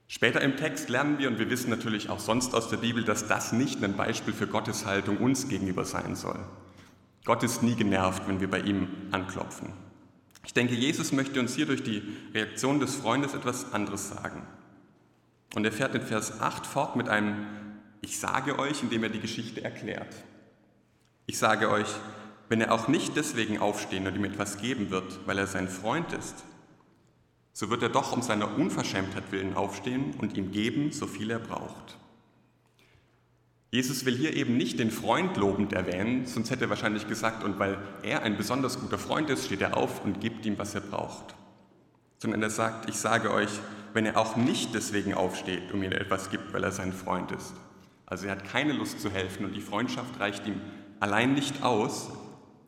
Später 0.08 0.42
im 0.42 0.56
Text 0.56 0.90
lernen 0.90 1.20
wir, 1.20 1.28
und 1.28 1.38
wir 1.38 1.50
wissen 1.50 1.70
natürlich 1.70 2.10
auch 2.10 2.20
sonst 2.20 2.56
aus 2.56 2.70
der 2.70 2.78
Bibel, 2.78 3.04
dass 3.04 3.28
das 3.28 3.52
nicht 3.52 3.84
ein 3.84 3.98
Beispiel 3.98 4.34
für 4.34 4.48
Gottes 4.48 4.86
Haltung 4.86 5.18
uns 5.18 5.50
gegenüber 5.50 5.84
sein 5.84 6.16
soll. 6.16 6.40
Gott 7.26 7.44
ist 7.44 7.62
nie 7.62 7.76
genervt, 7.76 8.24
wenn 8.28 8.40
wir 8.40 8.50
bei 8.50 8.62
ihm 8.62 8.88
anklopfen. 9.12 9.74
Ich 10.46 10.54
denke, 10.54 10.76
Jesus 10.76 11.12
möchte 11.12 11.42
uns 11.42 11.56
hier 11.56 11.66
durch 11.66 11.84
die 11.84 12.02
Reaktion 12.34 12.80
des 12.80 12.96
Freundes 12.96 13.34
etwas 13.34 13.74
anderes 13.74 14.08
sagen. 14.08 14.48
Und 15.54 15.66
er 15.66 15.74
fährt 15.74 15.94
in 15.94 16.02
Vers 16.02 16.40
8 16.40 16.66
fort 16.66 16.96
mit 16.96 17.10
einem 17.10 17.46
Ich 18.00 18.18
sage 18.18 18.58
euch, 18.58 18.82
indem 18.82 19.04
er 19.04 19.10
die 19.10 19.20
Geschichte 19.20 19.62
erklärt. 19.62 20.16
Ich 21.26 21.38
sage 21.38 21.70
euch, 21.70 21.88
wenn 22.48 22.62
er 22.62 22.72
auch 22.72 22.88
nicht 22.88 23.18
deswegen 23.18 23.58
aufstehen 23.58 24.08
und 24.08 24.16
ihm 24.16 24.24
etwas 24.24 24.62
geben 24.62 24.90
wird, 24.90 25.20
weil 25.26 25.38
er 25.38 25.48
sein 25.48 25.68
Freund 25.68 26.14
ist, 26.14 26.46
so 27.58 27.72
wird 27.72 27.82
er 27.82 27.90
doch 27.90 28.12
um 28.12 28.22
seiner 28.22 28.56
Unverschämtheit 28.56 29.32
willen 29.32 29.56
aufstehen 29.56 30.14
und 30.20 30.38
ihm 30.38 30.52
geben, 30.52 30.92
so 30.92 31.08
viel 31.08 31.32
er 31.32 31.40
braucht. 31.40 31.98
Jesus 33.72 34.06
will 34.06 34.16
hier 34.16 34.36
eben 34.36 34.58
nicht 34.58 34.78
den 34.78 34.92
Freund 34.92 35.36
lobend 35.38 35.74
erwähnen, 35.74 36.28
sonst 36.28 36.52
hätte 36.52 36.66
er 36.66 36.70
wahrscheinlich 36.70 37.08
gesagt, 37.08 37.44
und 37.44 37.58
weil 37.58 37.80
er 38.04 38.22
ein 38.22 38.38
besonders 38.38 38.80
guter 38.80 39.00
Freund 39.00 39.32
ist, 39.32 39.46
steht 39.46 39.62
er 39.62 39.76
auf 39.76 40.06
und 40.06 40.22
gibt 40.22 40.46
ihm, 40.46 40.60
was 40.60 40.76
er 40.76 40.82
braucht. 40.82 41.34
sondern 42.20 42.44
er 42.44 42.52
sagt, 42.52 42.88
ich 42.92 42.98
sage 42.98 43.34
euch, 43.34 43.50
wenn 43.92 44.06
er 44.06 44.18
auch 44.18 44.36
nicht 44.36 44.76
deswegen 44.76 45.16
aufsteht 45.16 45.72
und 45.72 45.80
mir 45.80 45.92
etwas 45.94 46.30
gibt, 46.30 46.54
weil 46.54 46.64
er 46.64 46.72
sein 46.72 46.94
Freund 46.94 47.32
ist. 47.32 47.56
Also 48.06 48.28
er 48.28 48.34
hat 48.34 48.44
keine 48.44 48.74
Lust 48.74 49.02
zu 49.02 49.10
helfen 49.10 49.46
und 49.48 49.56
die 49.56 49.62
Freundschaft 49.62 50.20
reicht 50.20 50.46
ihm 50.46 50.62
allein 51.00 51.34
nicht 51.34 51.64
aus, 51.64 52.12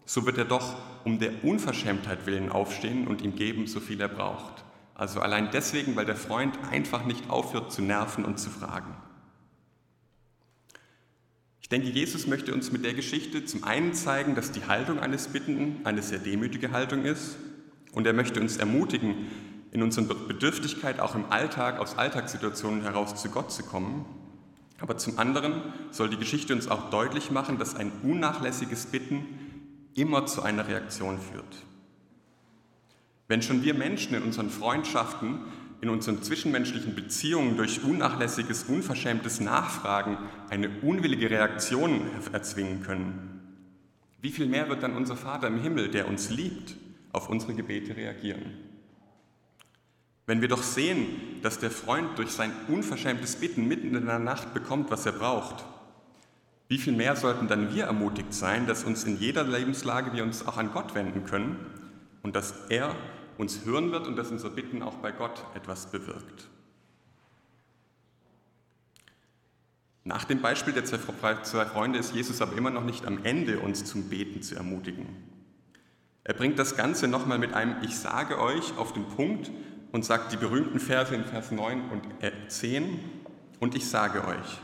so 0.05 0.25
wird 0.25 0.39
er 0.39 0.45
doch 0.45 0.75
um 1.03 1.19
der 1.19 1.43
Unverschämtheit 1.43 2.25
willen 2.25 2.51
aufstehen 2.51 3.05
und 3.05 3.21
ihm 3.21 3.35
geben, 3.35 3.67
so 3.67 3.79
viel 3.79 4.01
er 4.01 4.07
braucht. 4.07 4.63
Also 4.99 5.21
allein 5.21 5.49
deswegen, 5.53 5.95
weil 5.95 6.05
der 6.05 6.17
Freund 6.17 6.59
einfach 6.71 7.05
nicht 7.05 7.29
aufhört 7.29 7.71
zu 7.71 7.81
nerven 7.81 8.25
und 8.25 8.37
zu 8.37 8.49
fragen. 8.49 8.93
Ich 11.61 11.69
denke, 11.69 11.87
Jesus 11.87 12.27
möchte 12.27 12.53
uns 12.53 12.73
mit 12.73 12.83
der 12.83 12.93
Geschichte 12.93 13.45
zum 13.45 13.63
einen 13.63 13.93
zeigen, 13.93 14.35
dass 14.35 14.51
die 14.51 14.65
Haltung 14.65 14.99
eines 14.99 15.29
Bittenden 15.29 15.85
eine 15.85 16.01
sehr 16.01 16.19
demütige 16.19 16.71
Haltung 16.71 17.05
ist 17.05 17.37
und 17.93 18.07
er 18.07 18.11
möchte 18.11 18.41
uns 18.41 18.57
ermutigen, 18.57 19.27
in 19.71 19.83
unserer 19.83 20.15
Bedürftigkeit 20.15 20.99
auch 20.99 21.15
im 21.15 21.31
Alltag, 21.31 21.79
aus 21.79 21.97
Alltagssituationen 21.97 22.81
heraus 22.81 23.15
zu 23.21 23.29
Gott 23.29 23.53
zu 23.53 23.63
kommen. 23.63 24.05
Aber 24.81 24.97
zum 24.97 25.17
anderen 25.17 25.61
soll 25.91 26.09
die 26.09 26.17
Geschichte 26.17 26.53
uns 26.53 26.67
auch 26.67 26.89
deutlich 26.89 27.31
machen, 27.31 27.57
dass 27.57 27.73
ein 27.73 27.93
unnachlässiges 28.03 28.87
Bitten 28.87 29.25
immer 29.95 30.25
zu 30.25 30.43
einer 30.43 30.67
Reaktion 30.67 31.19
führt. 31.19 31.68
Wenn 33.29 33.43
schon 33.43 33.63
wir 33.63 33.75
Menschen 33.75 34.15
in 34.15 34.23
unseren 34.23 34.49
Freundschaften, 34.49 35.39
in 35.81 35.89
unseren 35.89 36.21
zwischenmenschlichen 36.23 36.95
Beziehungen 36.95 37.57
durch 37.57 37.83
unnachlässiges, 37.83 38.63
unverschämtes 38.63 39.39
Nachfragen 39.39 40.17
eine 40.49 40.69
unwillige 40.81 41.29
Reaktion 41.29 42.01
erzwingen 42.33 42.81
können, 42.81 43.39
wie 44.19 44.31
viel 44.31 44.47
mehr 44.47 44.67
wird 44.67 44.83
dann 44.83 44.97
unser 44.97 45.15
Vater 45.15 45.47
im 45.47 45.61
Himmel, 45.61 45.89
der 45.89 46.07
uns 46.07 46.31
liebt, 46.31 46.75
auf 47.13 47.29
unsere 47.29 47.53
Gebete 47.53 47.95
reagieren? 47.95 48.57
Wenn 50.25 50.41
wir 50.41 50.47
doch 50.47 50.63
sehen, 50.63 51.07
dass 51.43 51.59
der 51.59 51.71
Freund 51.71 52.17
durch 52.17 52.31
sein 52.31 52.51
unverschämtes 52.67 53.35
Bitten 53.35 53.67
mitten 53.67 53.95
in 53.95 54.07
der 54.07 54.19
Nacht 54.19 54.55
bekommt, 54.55 54.89
was 54.89 55.05
er 55.05 55.13
braucht, 55.13 55.63
wie 56.67 56.79
viel 56.79 56.93
mehr 56.93 57.15
sollten 57.15 57.47
dann 57.47 57.73
wir 57.73 57.85
ermutigt 57.85 58.33
sein, 58.33 58.65
dass 58.65 58.83
uns 58.83 59.03
in 59.03 59.19
jeder 59.19 59.43
Lebenslage 59.43 60.13
wir 60.13 60.23
uns 60.23 60.47
auch 60.47 60.57
an 60.57 60.71
Gott 60.71 60.95
wenden 60.95 61.25
können 61.25 61.57
und 62.21 62.35
dass 62.35 62.53
er 62.69 62.95
uns 63.39 63.63
hören 63.63 63.91
wird 63.93 64.05
und 64.05 64.17
dass 64.17 64.31
unser 64.31 64.49
Bitten 64.49 64.83
auch 64.83 64.95
bei 64.95 65.13
Gott 65.13 65.45
etwas 65.55 65.89
bewirkt. 65.89 66.49
Nach 70.03 70.25
dem 70.25 70.41
Beispiel 70.41 70.73
der 70.73 70.83
zwei 70.83 70.97
Freunde 70.97 71.99
ist 71.99 72.13
Jesus 72.13 72.41
aber 72.41 72.57
immer 72.57 72.69
noch 72.69 72.83
nicht 72.83 73.05
am 73.05 73.23
Ende, 73.23 73.59
uns 73.59 73.85
zum 73.85 74.09
Beten 74.09 74.41
zu 74.41 74.55
ermutigen. 74.55 75.05
Er 76.25 76.33
bringt 76.33 76.59
das 76.59 76.75
Ganze 76.75 77.07
nochmal 77.07 77.39
mit 77.39 77.53
einem 77.53 77.81
Ich 77.81 77.97
sage 77.97 78.39
euch 78.41 78.77
auf 78.77 78.91
den 78.91 79.05
Punkt 79.05 79.49
und 79.93 80.03
sagt 80.03 80.33
die 80.33 80.37
berühmten 80.37 80.79
Verse 80.79 81.15
in 81.15 81.23
Vers 81.23 81.51
9 81.51 81.91
und 81.91 82.03
10 82.51 82.99
und 83.61 83.73
ich 83.73 83.87
sage 83.87 84.27
euch, 84.27 84.59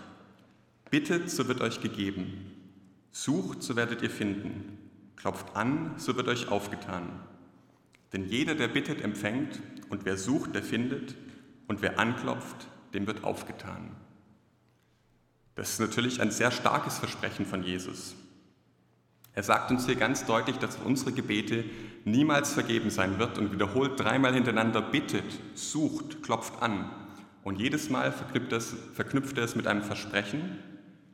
bittet, 0.92 1.30
so 1.30 1.48
wird 1.48 1.62
euch 1.62 1.82
gegeben, 1.82 2.52
sucht, 3.14 3.64
so 3.64 3.78
werdet 3.78 4.02
ihr 4.02 4.10
finden, 4.10 4.78
klopft 5.16 5.56
an, 5.56 5.94
so 5.96 6.18
wird 6.18 6.28
euch 6.28 6.50
aufgetan. 6.50 7.08
Denn 8.14 8.26
jeder, 8.26 8.56
der 8.56 8.68
bittet, 8.68 9.02
empfängt, 9.02 9.62
und 9.90 10.06
wer 10.06 10.18
sucht, 10.18 10.56
der 10.56 10.64
findet, 10.64 11.16
und 11.68 11.82
wer 11.82 12.00
anklopft, 12.00 12.68
dem 12.94 13.08
wird 13.08 13.24
aufgetan. 13.24 13.92
Das 15.56 15.72
ist 15.72 15.80
natürlich 15.80 16.22
ein 16.22 16.32
sehr 16.32 16.52
starkes 16.52 17.00
Versprechen 17.00 17.46
von 17.46 17.64
Jesus. 17.64 18.16
Er 19.34 19.44
sagt 19.44 19.70
uns 19.70 19.86
hier 19.86 19.96
ganz 19.96 20.26
deutlich, 20.26 20.58
dass 20.58 20.78
unsere 20.78 21.12
Gebete 21.12 21.66
niemals 22.06 22.54
vergeben 22.54 22.90
sein 22.90 23.20
wird 23.20 23.38
und 23.38 23.52
wiederholt 23.52 24.00
dreimal 24.00 24.34
hintereinander 24.34 24.82
bittet, 24.82 25.26
sucht, 25.56 26.24
klopft 26.24 26.62
an. 26.62 26.90
Und 27.44 27.60
jedes 27.60 27.90
Mal 27.90 28.12
verknüpft 28.12 29.38
er 29.38 29.44
es 29.44 29.56
mit 29.56 29.68
einem 29.68 29.84
Versprechen, 29.84 30.60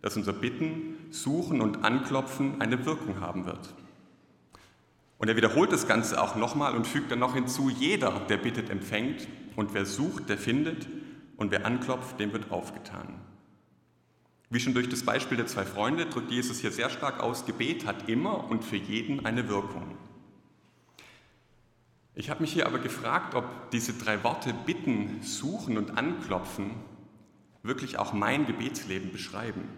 dass 0.02 0.18
unser 0.18 0.34
Bitten, 0.34 0.98
Suchen 1.10 1.62
und 1.62 1.84
Anklopfen 1.84 2.62
eine 2.62 2.86
Wirkung 2.86 3.20
haben 3.20 3.46
wird. 3.46 3.74
Und 5.22 5.28
er 5.28 5.36
wiederholt 5.36 5.72
das 5.72 5.88
Ganze 5.88 6.20
auch 6.20 6.36
nochmal 6.36 6.76
und 6.76 6.88
fügt 6.88 7.12
dann 7.12 7.20
noch 7.20 7.36
hinzu, 7.36 7.70
jeder, 7.70 8.22
der 8.22 8.38
bittet, 8.38 8.72
empfängt 8.72 9.28
und 9.56 9.76
wer 9.76 9.86
sucht, 9.86 10.30
der 10.30 10.38
findet 10.40 10.88
und 11.38 11.52
wer 11.52 11.64
anklopft, 11.64 12.20
dem 12.20 12.34
wird 12.34 12.50
aufgetan. 12.50 13.22
Wie 14.50 14.60
schon 14.60 14.74
durch 14.74 14.90
das 14.90 15.04
Beispiel 15.04 15.38
der 15.38 15.46
zwei 15.46 15.64
Freunde 15.64 16.08
drückt 16.08 16.32
Jesus 16.32 16.60
hier 16.60 16.72
sehr 16.72 16.90
stark 16.90 17.20
aus, 17.20 17.46
Gebet 17.46 17.86
hat 17.86 18.10
immer 18.10 18.50
und 18.50 18.64
für 18.64 18.78
jeden 18.78 19.24
eine 19.24 19.48
Wirkung. 19.48 19.96
Ich 22.16 22.32
habe 22.32 22.42
mich 22.42 22.52
hier 22.52 22.66
aber 22.66 22.80
gefragt, 22.80 23.36
ob 23.36 23.70
diese 23.70 23.94
drei 23.94 24.24
Worte 24.24 24.56
bitten, 24.66 25.22
suchen 25.22 25.78
und 25.78 26.00
anklopfen 26.00 26.72
wirklich 27.62 28.00
auch 28.00 28.12
mein 28.12 28.48
Gebetsleben 28.48 29.12
beschreiben. 29.12 29.70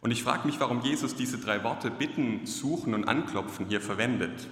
Und 0.00 0.10
ich 0.10 0.22
frage 0.22 0.46
mich, 0.46 0.60
warum 0.60 0.80
Jesus 0.82 1.16
diese 1.16 1.38
drei 1.38 1.64
Worte 1.64 1.90
bitten, 1.90 2.46
suchen 2.46 2.94
und 2.94 3.04
anklopfen 3.08 3.66
hier 3.66 3.80
verwendet. 3.80 4.48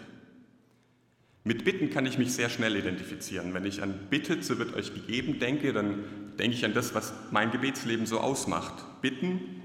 Mit 1.44 1.64
Bitten 1.64 1.90
kann 1.90 2.06
ich 2.06 2.18
mich 2.18 2.32
sehr 2.32 2.48
schnell 2.48 2.74
identifizieren. 2.74 3.54
Wenn 3.54 3.64
ich 3.64 3.80
an 3.80 4.08
Bittet, 4.10 4.44
so 4.44 4.58
wird 4.58 4.74
euch 4.74 4.92
gegeben 4.92 5.38
denke, 5.38 5.72
dann 5.72 6.04
denke 6.38 6.56
ich 6.56 6.64
an 6.64 6.74
das, 6.74 6.94
was 6.94 7.14
mein 7.30 7.52
Gebetsleben 7.52 8.06
so 8.06 8.18
ausmacht. 8.18 8.74
Bitten 9.00 9.62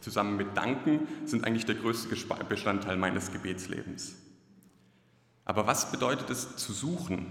zusammen 0.00 0.36
mit 0.36 0.56
Danken 0.56 1.06
sind 1.24 1.44
eigentlich 1.44 1.66
der 1.66 1.76
größte 1.76 2.08
Bestandteil 2.48 2.96
meines 2.96 3.30
Gebetslebens. 3.30 4.16
Aber 5.44 5.68
was 5.68 5.92
bedeutet 5.92 6.30
es 6.30 6.56
zu 6.56 6.72
suchen? 6.72 7.26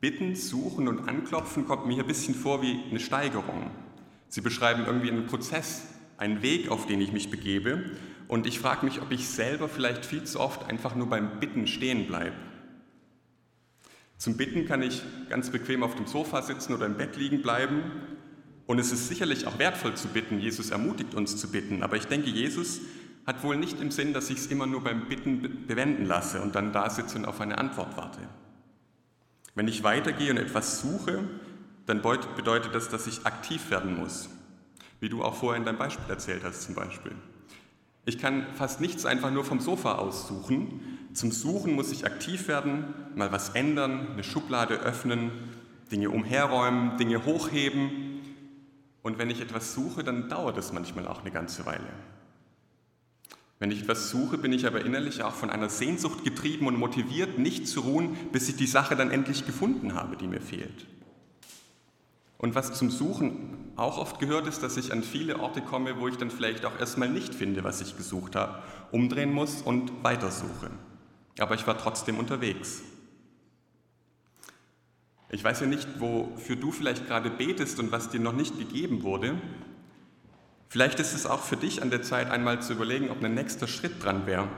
Bitten, 0.00 0.36
suchen 0.36 0.88
und 0.88 1.08
anklopfen 1.08 1.66
kommt 1.66 1.86
mir 1.86 1.94
hier 1.94 2.04
ein 2.04 2.08
bisschen 2.08 2.34
vor 2.34 2.62
wie 2.62 2.80
eine 2.88 3.00
Steigerung. 3.00 3.70
Sie 4.28 4.40
beschreiben 4.40 4.84
irgendwie 4.86 5.10
einen 5.10 5.26
Prozess, 5.26 5.82
einen 6.16 6.42
Weg, 6.42 6.70
auf 6.70 6.86
den 6.86 7.00
ich 7.00 7.12
mich 7.12 7.30
begebe 7.30 7.84
und 8.28 8.46
ich 8.46 8.60
frage 8.60 8.84
mich, 8.84 9.00
ob 9.00 9.10
ich 9.10 9.26
selber 9.26 9.68
vielleicht 9.68 10.04
viel 10.04 10.24
zu 10.24 10.38
oft 10.38 10.68
einfach 10.68 10.94
nur 10.94 11.08
beim 11.08 11.40
Bitten 11.40 11.66
stehen 11.66 12.06
bleibe. 12.06 12.36
Zum 14.18 14.36
Bitten 14.36 14.66
kann 14.66 14.82
ich 14.82 15.02
ganz 15.30 15.50
bequem 15.50 15.82
auf 15.82 15.94
dem 15.94 16.06
Sofa 16.06 16.42
sitzen 16.42 16.74
oder 16.74 16.86
im 16.86 16.96
Bett 16.96 17.16
liegen 17.16 17.40
bleiben. 17.40 17.82
Und 18.66 18.78
es 18.78 18.92
ist 18.92 19.08
sicherlich 19.08 19.46
auch 19.46 19.58
wertvoll 19.58 19.94
zu 19.94 20.08
bitten. 20.08 20.40
Jesus 20.40 20.70
ermutigt 20.70 21.14
uns 21.14 21.36
zu 21.38 21.50
bitten. 21.50 21.82
Aber 21.82 21.96
ich 21.96 22.06
denke, 22.06 22.28
Jesus 22.28 22.80
hat 23.26 23.42
wohl 23.42 23.56
nicht 23.56 23.80
im 23.80 23.90
Sinn, 23.90 24.12
dass 24.12 24.28
ich 24.28 24.38
es 24.38 24.46
immer 24.48 24.66
nur 24.66 24.82
beim 24.82 25.08
Bitten 25.08 25.66
bewenden 25.66 26.04
lasse 26.04 26.42
und 26.42 26.54
dann 26.54 26.72
da 26.72 26.90
sitze 26.90 27.16
und 27.16 27.24
auf 27.24 27.40
eine 27.40 27.56
Antwort 27.56 27.96
warte. 27.96 28.20
Wenn 29.54 29.68
ich 29.68 29.84
weitergehe 29.84 30.30
und 30.30 30.36
etwas 30.36 30.80
suche, 30.80 31.24
dann 31.88 32.02
bedeutet 32.02 32.74
das, 32.74 32.88
dass 32.88 33.06
ich 33.06 33.24
aktiv 33.24 33.70
werden 33.70 33.98
muss. 33.98 34.28
Wie 35.00 35.08
du 35.08 35.22
auch 35.22 35.34
vorher 35.34 35.58
in 35.58 35.64
deinem 35.64 35.78
Beispiel 35.78 36.08
erzählt 36.10 36.42
hast 36.44 36.62
zum 36.62 36.74
Beispiel. 36.74 37.12
Ich 38.04 38.18
kann 38.18 38.46
fast 38.54 38.80
nichts 38.80 39.06
einfach 39.06 39.30
nur 39.30 39.44
vom 39.44 39.60
Sofa 39.60 39.96
aus 39.96 40.28
suchen. 40.28 40.80
Zum 41.14 41.30
Suchen 41.30 41.72
muss 41.74 41.92
ich 41.92 42.04
aktiv 42.04 42.48
werden, 42.48 42.84
mal 43.14 43.32
was 43.32 43.50
ändern, 43.50 44.08
eine 44.12 44.24
Schublade 44.24 44.74
öffnen, 44.74 45.30
Dinge 45.90 46.10
umherräumen, 46.10 46.96
Dinge 46.98 47.24
hochheben. 47.24 48.20
Und 49.02 49.18
wenn 49.18 49.30
ich 49.30 49.40
etwas 49.40 49.72
suche, 49.72 50.04
dann 50.04 50.28
dauert 50.28 50.58
es 50.58 50.72
manchmal 50.72 51.06
auch 51.06 51.20
eine 51.20 51.30
ganze 51.30 51.64
Weile. 51.64 51.88
Wenn 53.58 53.70
ich 53.70 53.82
etwas 53.82 54.10
suche, 54.10 54.38
bin 54.38 54.52
ich 54.52 54.66
aber 54.66 54.84
innerlich 54.84 55.22
auch 55.22 55.34
von 55.34 55.50
einer 55.50 55.68
Sehnsucht 55.68 56.24
getrieben 56.24 56.66
und 56.66 56.78
motiviert, 56.78 57.38
nicht 57.38 57.66
zu 57.66 57.80
ruhen, 57.80 58.16
bis 58.32 58.48
ich 58.48 58.56
die 58.56 58.66
Sache 58.66 58.94
dann 58.94 59.10
endlich 59.10 59.46
gefunden 59.46 59.94
habe, 59.94 60.16
die 60.16 60.28
mir 60.28 60.40
fehlt. 60.40 60.86
Und 62.38 62.54
was 62.54 62.72
zum 62.72 62.90
Suchen 62.90 63.72
auch 63.74 63.98
oft 63.98 64.20
gehört, 64.20 64.46
ist, 64.46 64.62
dass 64.62 64.76
ich 64.76 64.92
an 64.92 65.02
viele 65.02 65.40
Orte 65.40 65.60
komme, 65.60 66.00
wo 66.00 66.06
ich 66.06 66.16
dann 66.16 66.30
vielleicht 66.30 66.64
auch 66.64 66.78
erstmal 66.78 67.08
nicht 67.08 67.34
finde, 67.34 67.64
was 67.64 67.80
ich 67.80 67.96
gesucht 67.96 68.36
habe, 68.36 68.62
umdrehen 68.92 69.32
muss 69.32 69.60
und 69.60 70.04
weitersuche. 70.04 70.70
Aber 71.38 71.56
ich 71.56 71.66
war 71.66 71.76
trotzdem 71.76 72.18
unterwegs. 72.18 72.82
Ich 75.30 75.42
weiß 75.42 75.60
ja 75.60 75.66
nicht, 75.66 76.00
wofür 76.00 76.56
du 76.56 76.70
vielleicht 76.70 77.06
gerade 77.06 77.28
betest 77.28 77.80
und 77.80 77.92
was 77.92 78.08
dir 78.08 78.20
noch 78.20 78.32
nicht 78.32 78.56
gegeben 78.56 79.02
wurde. 79.02 79.34
Vielleicht 80.68 81.00
ist 81.00 81.14
es 81.14 81.26
auch 81.26 81.42
für 81.42 81.56
dich 81.56 81.82
an 81.82 81.90
der 81.90 82.02
Zeit, 82.02 82.30
einmal 82.30 82.62
zu 82.62 82.72
überlegen, 82.72 83.10
ob 83.10 83.22
ein 83.22 83.34
nächster 83.34 83.66
Schritt 83.66 84.02
dran 84.02 84.26
wäre 84.26 84.48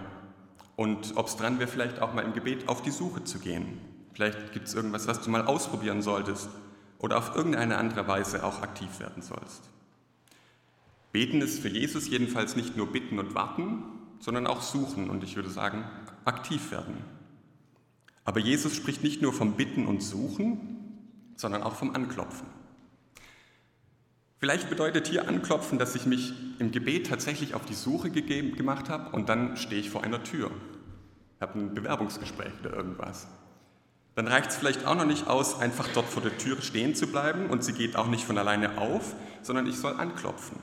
und 0.76 1.16
ob 1.16 1.28
es 1.28 1.36
dran 1.36 1.58
wäre, 1.58 1.68
vielleicht 1.68 2.00
auch 2.00 2.12
mal 2.12 2.24
im 2.24 2.34
Gebet 2.34 2.68
auf 2.68 2.82
die 2.82 2.90
Suche 2.90 3.24
zu 3.24 3.38
gehen. 3.38 3.80
Vielleicht 4.12 4.52
gibt 4.52 4.68
es 4.68 4.74
irgendwas, 4.74 5.06
was 5.06 5.22
du 5.22 5.30
mal 5.30 5.46
ausprobieren 5.46 6.02
solltest 6.02 6.50
oder 7.00 7.18
auf 7.18 7.34
irgendeine 7.34 7.78
andere 7.78 8.06
Weise 8.06 8.44
auch 8.44 8.62
aktiv 8.62 9.00
werden 9.00 9.22
sollst. 9.22 9.68
Beten 11.12 11.40
ist 11.40 11.60
für 11.60 11.68
Jesus 11.68 12.08
jedenfalls 12.08 12.54
nicht 12.54 12.76
nur 12.76 12.86
bitten 12.86 13.18
und 13.18 13.34
warten, 13.34 13.82
sondern 14.20 14.46
auch 14.46 14.62
suchen 14.62 15.10
und 15.10 15.24
ich 15.24 15.34
würde 15.34 15.50
sagen, 15.50 15.84
aktiv 16.24 16.70
werden. 16.70 16.94
Aber 18.24 18.38
Jesus 18.38 18.76
spricht 18.76 19.02
nicht 19.02 19.22
nur 19.22 19.32
vom 19.32 19.56
Bitten 19.56 19.86
und 19.86 20.02
Suchen, 20.02 20.60
sondern 21.36 21.62
auch 21.62 21.74
vom 21.74 21.94
Anklopfen. 21.94 22.46
Vielleicht 24.38 24.70
bedeutet 24.70 25.08
hier 25.08 25.26
Anklopfen, 25.26 25.78
dass 25.78 25.94
ich 25.94 26.06
mich 26.06 26.32
im 26.58 26.70
Gebet 26.70 27.08
tatsächlich 27.08 27.54
auf 27.54 27.64
die 27.64 27.74
Suche 27.74 28.10
gegeben, 28.10 28.56
gemacht 28.56 28.88
habe 28.88 29.10
und 29.10 29.28
dann 29.28 29.56
stehe 29.56 29.80
ich 29.80 29.90
vor 29.90 30.04
einer 30.04 30.22
Tür, 30.22 30.50
habe 31.40 31.58
ein 31.58 31.74
Bewerbungsgespräch 31.74 32.52
oder 32.60 32.74
irgendwas. 32.74 33.26
Dann 34.20 34.28
reicht 34.28 34.50
es 34.50 34.56
vielleicht 34.56 34.84
auch 34.84 34.96
noch 34.96 35.06
nicht 35.06 35.28
aus, 35.28 35.58
einfach 35.60 35.88
dort 35.94 36.06
vor 36.06 36.20
der 36.20 36.36
Tür 36.36 36.60
stehen 36.60 36.94
zu 36.94 37.06
bleiben 37.06 37.46
und 37.46 37.64
sie 37.64 37.72
geht 37.72 37.96
auch 37.96 38.06
nicht 38.06 38.26
von 38.26 38.36
alleine 38.36 38.76
auf, 38.76 39.14
sondern 39.40 39.66
ich 39.66 39.78
soll 39.78 39.94
anklopfen. 39.94 40.58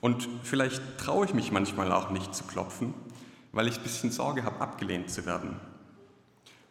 Und 0.00 0.26
vielleicht 0.44 0.80
traue 0.96 1.26
ich 1.26 1.34
mich 1.34 1.52
manchmal 1.52 1.92
auch 1.92 2.08
nicht 2.08 2.34
zu 2.34 2.44
klopfen, 2.44 2.94
weil 3.52 3.68
ich 3.68 3.76
ein 3.76 3.82
bisschen 3.82 4.10
Sorge 4.10 4.44
habe, 4.44 4.62
abgelehnt 4.62 5.10
zu 5.10 5.26
werden. 5.26 5.60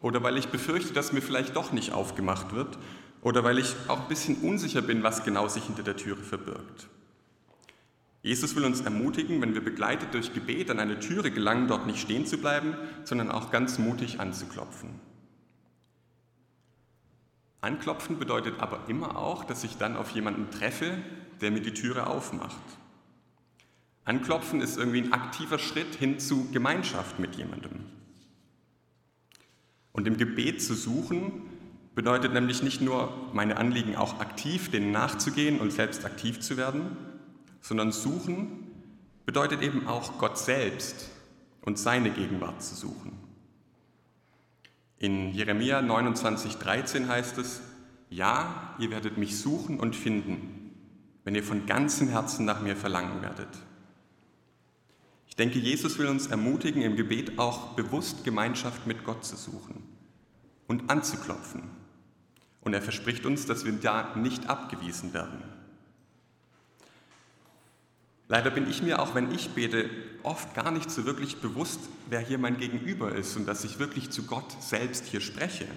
Oder 0.02 0.24
weil 0.24 0.36
ich 0.40 0.48
befürchte, 0.48 0.94
dass 0.94 1.14
mir 1.14 1.22
vielleicht 1.22 1.56
doch 1.56 1.72
nicht 1.72 1.94
aufgemacht 1.94 2.56
wird. 2.56 2.80
Oder 3.22 3.44
weil 3.44 3.60
ich 3.60 3.76
auch 3.88 4.02
ein 4.02 4.08
bisschen 4.08 4.38
unsicher 4.38 4.82
bin, 4.82 5.04
was 5.04 5.26
genau 5.26 5.48
sich 5.48 5.66
hinter 5.66 5.84
der 5.84 5.96
Türe 5.96 6.24
verbirgt. 6.24 6.88
Jesus 8.24 8.56
will 8.56 8.66
uns 8.66 8.82
ermutigen, 8.82 9.44
wenn 9.44 9.54
wir 9.54 9.64
begleitet 9.64 10.16
durch 10.16 10.34
Gebet 10.34 10.72
an 10.72 10.80
eine 10.80 11.00
Türe 11.00 11.30
gelangen, 11.30 11.68
dort 11.68 11.86
nicht 11.86 12.00
stehen 12.00 12.26
zu 12.26 12.40
bleiben, 12.40 12.74
sondern 13.04 13.30
auch 13.30 13.52
ganz 13.52 13.78
mutig 13.78 14.20
anzuklopfen. 14.20 14.90
Anklopfen 17.66 18.20
bedeutet 18.20 18.60
aber 18.60 18.82
immer 18.88 19.18
auch, 19.18 19.44
dass 19.44 19.64
ich 19.64 19.78
dann 19.78 19.98
auf 19.98 20.12
jemanden 20.12 20.52
treffe, 20.52 21.00
der 21.42 21.50
mir 21.50 21.62
die 21.62 21.74
Türe 21.74 22.06
aufmacht. 22.06 22.62
Anklopfen 24.04 24.62
ist 24.62 24.78
irgendwie 24.78 25.02
ein 25.02 25.14
aktiver 25.14 25.58
Schritt 25.58 25.96
hin 25.96 26.20
zu 26.20 26.52
Gemeinschaft 26.52 27.18
mit 27.18 27.36
jemandem. 27.36 27.72
Und 29.92 30.06
im 30.06 30.18
Gebet 30.18 30.62
zu 30.62 30.76
suchen 30.76 31.42
bedeutet 31.96 32.34
nämlich 32.34 32.62
nicht 32.62 32.82
nur, 32.82 33.12
meine 33.34 33.58
Anliegen 33.58 33.96
auch 33.96 34.20
aktiv 34.20 34.70
denen 34.70 34.92
nachzugehen 34.92 35.60
und 35.60 35.72
selbst 35.72 36.06
aktiv 36.06 36.42
zu 36.42 36.58
werden, 36.58 36.96
sondern 37.62 37.92
suchen 37.92 38.68
bedeutet 39.26 39.64
eben 39.64 39.88
auch 39.88 40.20
Gott 40.20 40.38
selbst 40.38 41.10
und 41.62 41.80
seine 41.80 42.12
Gegenwart 42.12 42.62
zu 42.62 42.76
suchen. 42.76 43.25
In 45.00 45.34
Jeremia 45.34 45.82
29, 45.82 46.58
13 46.58 47.08
heißt 47.08 47.38
es, 47.38 47.62
ja, 48.10 48.76
ihr 48.80 48.92
werdet 48.92 49.18
mich 49.18 49.38
suchen 49.40 49.80
und 49.80 49.96
finden, 49.96 50.72
wenn 51.24 51.36
ihr 51.36 51.44
von 51.44 51.66
ganzem 51.66 52.08
Herzen 52.08 52.46
nach 52.46 52.62
mir 52.62 52.76
verlangen 52.76 53.22
werdet. 53.22 53.50
Ich 55.28 55.36
denke, 55.36 55.60
Jesus 55.60 55.98
will 55.98 56.08
uns 56.08 56.28
ermutigen, 56.28 56.82
im 56.82 56.96
Gebet 56.96 57.40
auch 57.40 57.74
bewusst 57.74 58.24
Gemeinschaft 58.24 58.88
mit 58.88 59.04
Gott 59.04 59.26
zu 59.26 59.36
suchen 59.36 59.84
und 60.68 60.90
anzuklopfen. 60.90 61.64
Und 62.62 62.74
er 62.74 62.82
verspricht 62.82 63.26
uns, 63.26 63.46
dass 63.46 63.66
wir 63.66 63.74
da 63.74 64.16
nicht 64.16 64.50
abgewiesen 64.50 65.14
werden. 65.14 65.44
Leider 68.28 68.50
bin 68.50 68.70
ich 68.70 68.82
mir, 68.82 69.00
auch 69.00 69.14
wenn 69.14 69.32
ich 69.32 69.52
bete, 69.52 69.90
oft 70.24 70.54
gar 70.56 70.72
nicht 70.72 70.90
so 70.90 71.06
wirklich 71.06 71.38
bewusst, 71.38 71.80
wer 72.10 72.20
hier 72.20 72.40
mein 72.40 72.58
Gegenüber 72.58 73.14
ist 73.14 73.36
und 73.36 73.48
dass 73.48 73.64
ich 73.64 73.78
wirklich 73.78 74.10
zu 74.10 74.24
Gott 74.24 74.52
selbst 74.62 75.06
hier 75.06 75.22
spreche. 75.22 75.68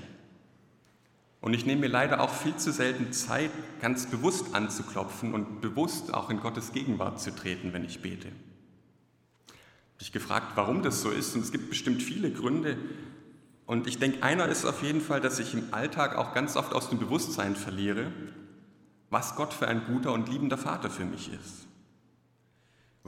Und 1.41 1.55
ich 1.55 1.67
nehme 1.67 1.83
mir 1.83 1.89
leider 1.89 2.21
auch 2.21 2.33
viel 2.33 2.57
zu 2.57 2.73
selten 2.73 3.13
Zeit, 3.13 3.51
ganz 3.81 4.07
bewusst 4.07 4.55
anzuklopfen 4.55 5.35
und 5.35 5.61
bewusst 5.61 6.13
auch 6.15 6.31
in 6.31 6.41
Gottes 6.41 6.73
Gegenwart 6.73 7.21
zu 7.21 7.35
treten, 7.35 7.73
wenn 7.73 7.85
ich 7.85 8.01
bete 8.01 8.29
mich 9.99 10.13
gefragt, 10.13 10.53
warum 10.55 10.83
das 10.83 11.03
so 11.03 11.11
ist. 11.11 11.35
Und 11.35 11.43
es 11.43 11.53
gibt 11.53 11.69
bestimmt 11.69 12.03
viele 12.03 12.31
Gründe. 12.31 12.77
Und 13.67 13.87
ich 13.87 13.99
denke, 13.99 14.23
einer 14.23 14.49
ist 14.49 14.65
auf 14.65 14.83
jeden 14.83 15.01
Fall, 15.01 15.21
dass 15.21 15.39
ich 15.39 15.55
im 15.55 15.65
Alltag 15.73 16.17
auch 16.17 16.33
ganz 16.33 16.57
oft 16.57 16.73
aus 16.73 16.89
dem 16.89 16.99
Bewusstsein 16.99 17.57
verliere, 17.57 18.13
was 19.11 19.37
Gott 19.37 19.53
für 19.53 19.69
ein 19.69 19.85
guter 19.87 20.13
und 20.13 20.29
liebender 20.29 20.59
Vater 20.59 20.91
für 20.91 21.05
mich 21.05 21.31
ist. 21.33 21.68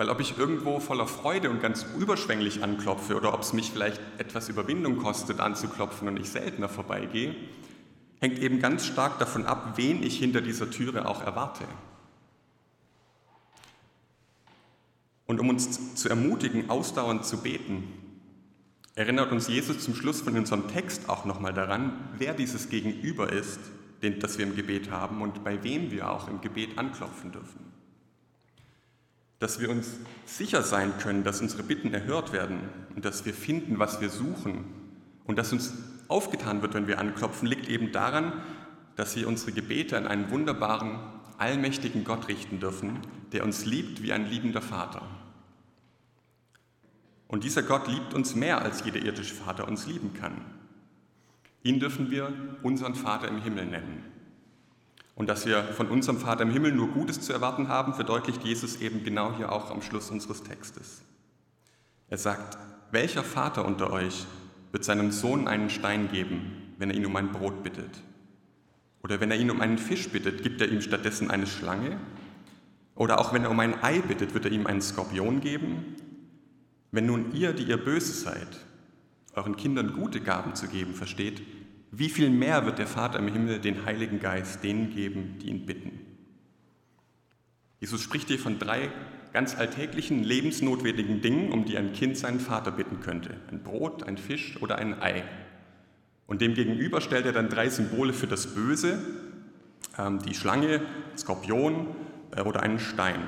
Weil 0.00 0.08
ob 0.08 0.18
ich 0.18 0.38
irgendwo 0.38 0.80
voller 0.80 1.06
Freude 1.06 1.50
und 1.50 1.60
ganz 1.60 1.84
überschwänglich 1.98 2.64
anklopfe 2.64 3.16
oder 3.16 3.34
ob 3.34 3.42
es 3.42 3.52
mich 3.52 3.70
vielleicht 3.70 4.00
etwas 4.16 4.48
Überwindung 4.48 4.96
kostet, 4.96 5.40
anzuklopfen 5.40 6.08
und 6.08 6.18
ich 6.18 6.30
seltener 6.30 6.70
vorbeigehe, 6.70 7.36
hängt 8.18 8.38
eben 8.38 8.60
ganz 8.60 8.86
stark 8.86 9.18
davon 9.18 9.44
ab, 9.44 9.74
wen 9.76 10.02
ich 10.02 10.18
hinter 10.18 10.40
dieser 10.40 10.70
Türe 10.70 11.06
auch 11.06 11.22
erwarte. 11.22 11.64
Und 15.26 15.38
um 15.38 15.50
uns 15.50 15.96
zu 15.96 16.08
ermutigen, 16.08 16.70
ausdauernd 16.70 17.26
zu 17.26 17.42
beten, 17.42 17.84
erinnert 18.94 19.32
uns 19.32 19.48
Jesus 19.48 19.80
zum 19.80 19.94
Schluss 19.94 20.22
von 20.22 20.34
unserem 20.34 20.66
Text 20.68 21.10
auch 21.10 21.26
nochmal 21.26 21.52
daran, 21.52 21.92
wer 22.16 22.32
dieses 22.32 22.70
Gegenüber 22.70 23.30
ist, 23.30 23.60
das 24.00 24.38
wir 24.38 24.46
im 24.46 24.56
Gebet 24.56 24.90
haben 24.90 25.20
und 25.20 25.44
bei 25.44 25.62
wem 25.62 25.90
wir 25.90 26.10
auch 26.10 26.26
im 26.26 26.40
Gebet 26.40 26.78
anklopfen 26.78 27.32
dürfen. 27.32 27.69
Dass 29.40 29.58
wir 29.58 29.68
uns 29.70 29.98
sicher 30.26 30.62
sein 30.62 30.96
können, 30.98 31.24
dass 31.24 31.40
unsere 31.40 31.64
Bitten 31.64 31.92
erhört 31.92 32.32
werden 32.32 32.60
und 32.94 33.04
dass 33.04 33.24
wir 33.24 33.34
finden, 33.34 33.80
was 33.80 34.00
wir 34.00 34.10
suchen 34.10 34.64
und 35.24 35.36
dass 35.36 35.52
uns 35.52 35.74
aufgetan 36.06 36.62
wird, 36.62 36.74
wenn 36.74 36.86
wir 36.86 36.98
anklopfen, 37.00 37.48
liegt 37.48 37.68
eben 37.68 37.90
daran, 37.90 38.32
dass 38.96 39.16
wir 39.16 39.26
unsere 39.26 39.52
Gebete 39.52 39.96
an 39.96 40.06
einen 40.06 40.30
wunderbaren, 40.30 41.00
allmächtigen 41.38 42.04
Gott 42.04 42.28
richten 42.28 42.60
dürfen, 42.60 43.00
der 43.32 43.44
uns 43.44 43.64
liebt 43.64 44.02
wie 44.02 44.12
ein 44.12 44.26
liebender 44.26 44.60
Vater. 44.60 45.02
Und 47.28 47.44
dieser 47.44 47.62
Gott 47.62 47.88
liebt 47.88 48.12
uns 48.12 48.34
mehr, 48.34 48.60
als 48.60 48.84
jeder 48.84 48.98
irdische 48.98 49.34
Vater 49.34 49.68
uns 49.68 49.86
lieben 49.86 50.12
kann. 50.12 50.44
Ihn 51.62 51.80
dürfen 51.80 52.10
wir 52.10 52.32
unseren 52.62 52.94
Vater 52.94 53.28
im 53.28 53.40
Himmel 53.40 53.66
nennen. 53.66 54.04
Und 55.20 55.26
dass 55.26 55.44
wir 55.44 55.62
von 55.64 55.88
unserem 55.88 56.16
Vater 56.16 56.44
im 56.44 56.50
Himmel 56.50 56.72
nur 56.72 56.88
Gutes 56.88 57.20
zu 57.20 57.34
erwarten 57.34 57.68
haben, 57.68 57.92
verdeutlicht 57.92 58.42
Jesus 58.42 58.80
eben 58.80 59.04
genau 59.04 59.34
hier 59.36 59.52
auch 59.52 59.70
am 59.70 59.82
Schluss 59.82 60.10
unseres 60.10 60.42
Textes. 60.44 61.02
Er 62.08 62.16
sagt, 62.16 62.56
welcher 62.90 63.22
Vater 63.22 63.66
unter 63.66 63.92
euch 63.92 64.24
wird 64.72 64.82
seinem 64.82 65.12
Sohn 65.12 65.46
einen 65.46 65.68
Stein 65.68 66.10
geben, 66.10 66.72
wenn 66.78 66.88
er 66.88 66.96
ihn 66.96 67.04
um 67.04 67.14
ein 67.16 67.32
Brot 67.32 67.62
bittet? 67.62 67.90
Oder 69.02 69.20
wenn 69.20 69.30
er 69.30 69.36
ihn 69.36 69.50
um 69.50 69.60
einen 69.60 69.76
Fisch 69.76 70.08
bittet, 70.08 70.42
gibt 70.42 70.62
er 70.62 70.72
ihm 70.72 70.80
stattdessen 70.80 71.30
eine 71.30 71.46
Schlange? 71.46 71.98
Oder 72.94 73.20
auch 73.20 73.34
wenn 73.34 73.44
er 73.44 73.50
um 73.50 73.60
ein 73.60 73.84
Ei 73.84 74.00
bittet, 74.00 74.32
wird 74.32 74.46
er 74.46 74.52
ihm 74.52 74.66
einen 74.66 74.80
Skorpion 74.80 75.42
geben? 75.42 75.96
Wenn 76.92 77.04
nun 77.04 77.34
ihr, 77.34 77.52
die 77.52 77.64
ihr 77.64 77.76
böse 77.76 78.14
seid, 78.14 78.64
euren 79.34 79.56
Kindern 79.56 79.92
gute 79.92 80.22
Gaben 80.22 80.54
zu 80.54 80.66
geben 80.66 80.94
versteht, 80.94 81.42
wie 81.92 82.08
viel 82.08 82.30
mehr 82.30 82.66
wird 82.66 82.78
der 82.78 82.86
Vater 82.86 83.18
im 83.18 83.28
Himmel 83.28 83.58
den 83.58 83.84
Heiligen 83.84 84.20
Geist 84.20 84.62
denen 84.62 84.90
geben, 84.90 85.38
die 85.40 85.48
ihn 85.48 85.66
bitten? 85.66 86.00
Jesus 87.80 88.02
spricht 88.02 88.28
hier 88.28 88.38
von 88.38 88.58
drei 88.58 88.90
ganz 89.32 89.56
alltäglichen, 89.56 90.22
lebensnotwendigen 90.22 91.20
Dingen, 91.20 91.52
um 91.52 91.64
die 91.64 91.78
ein 91.78 91.92
Kind 91.92 92.16
seinen 92.16 92.40
Vater 92.40 92.70
bitten 92.70 93.00
könnte. 93.00 93.36
Ein 93.50 93.62
Brot, 93.62 94.02
ein 94.02 94.18
Fisch 94.18 94.60
oder 94.60 94.76
ein 94.76 95.00
Ei. 95.00 95.24
Und 96.26 96.40
demgegenüber 96.40 97.00
stellt 97.00 97.26
er 97.26 97.32
dann 97.32 97.48
drei 97.48 97.68
Symbole 97.68 98.12
für 98.12 98.26
das 98.26 98.54
Böse, 98.54 98.98
ähm, 99.98 100.20
die 100.20 100.34
Schlange, 100.34 100.82
Skorpion 101.16 101.88
äh, 102.36 102.42
oder 102.42 102.62
einen 102.62 102.78
Stein. 102.78 103.20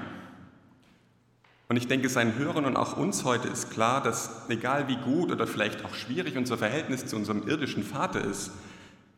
Und 1.72 1.78
ich 1.78 1.88
denke, 1.88 2.11
seinen 2.11 2.37
Hörern 2.37 2.66
und 2.66 2.76
auch 2.76 2.98
uns 2.98 3.24
heute 3.24 3.48
ist 3.48 3.70
klar, 3.70 4.02
dass 4.02 4.42
egal 4.50 4.88
wie 4.88 4.96
gut 4.96 5.32
oder 5.32 5.46
vielleicht 5.46 5.87
auch 5.87 5.94
schwierig 5.94 6.37
unser 6.37 6.58
Verhältnis 6.58 7.06
zu 7.06 7.16
unserem 7.16 7.48
irdischen 7.48 7.82
Vater 7.82 8.22
ist, 8.22 8.50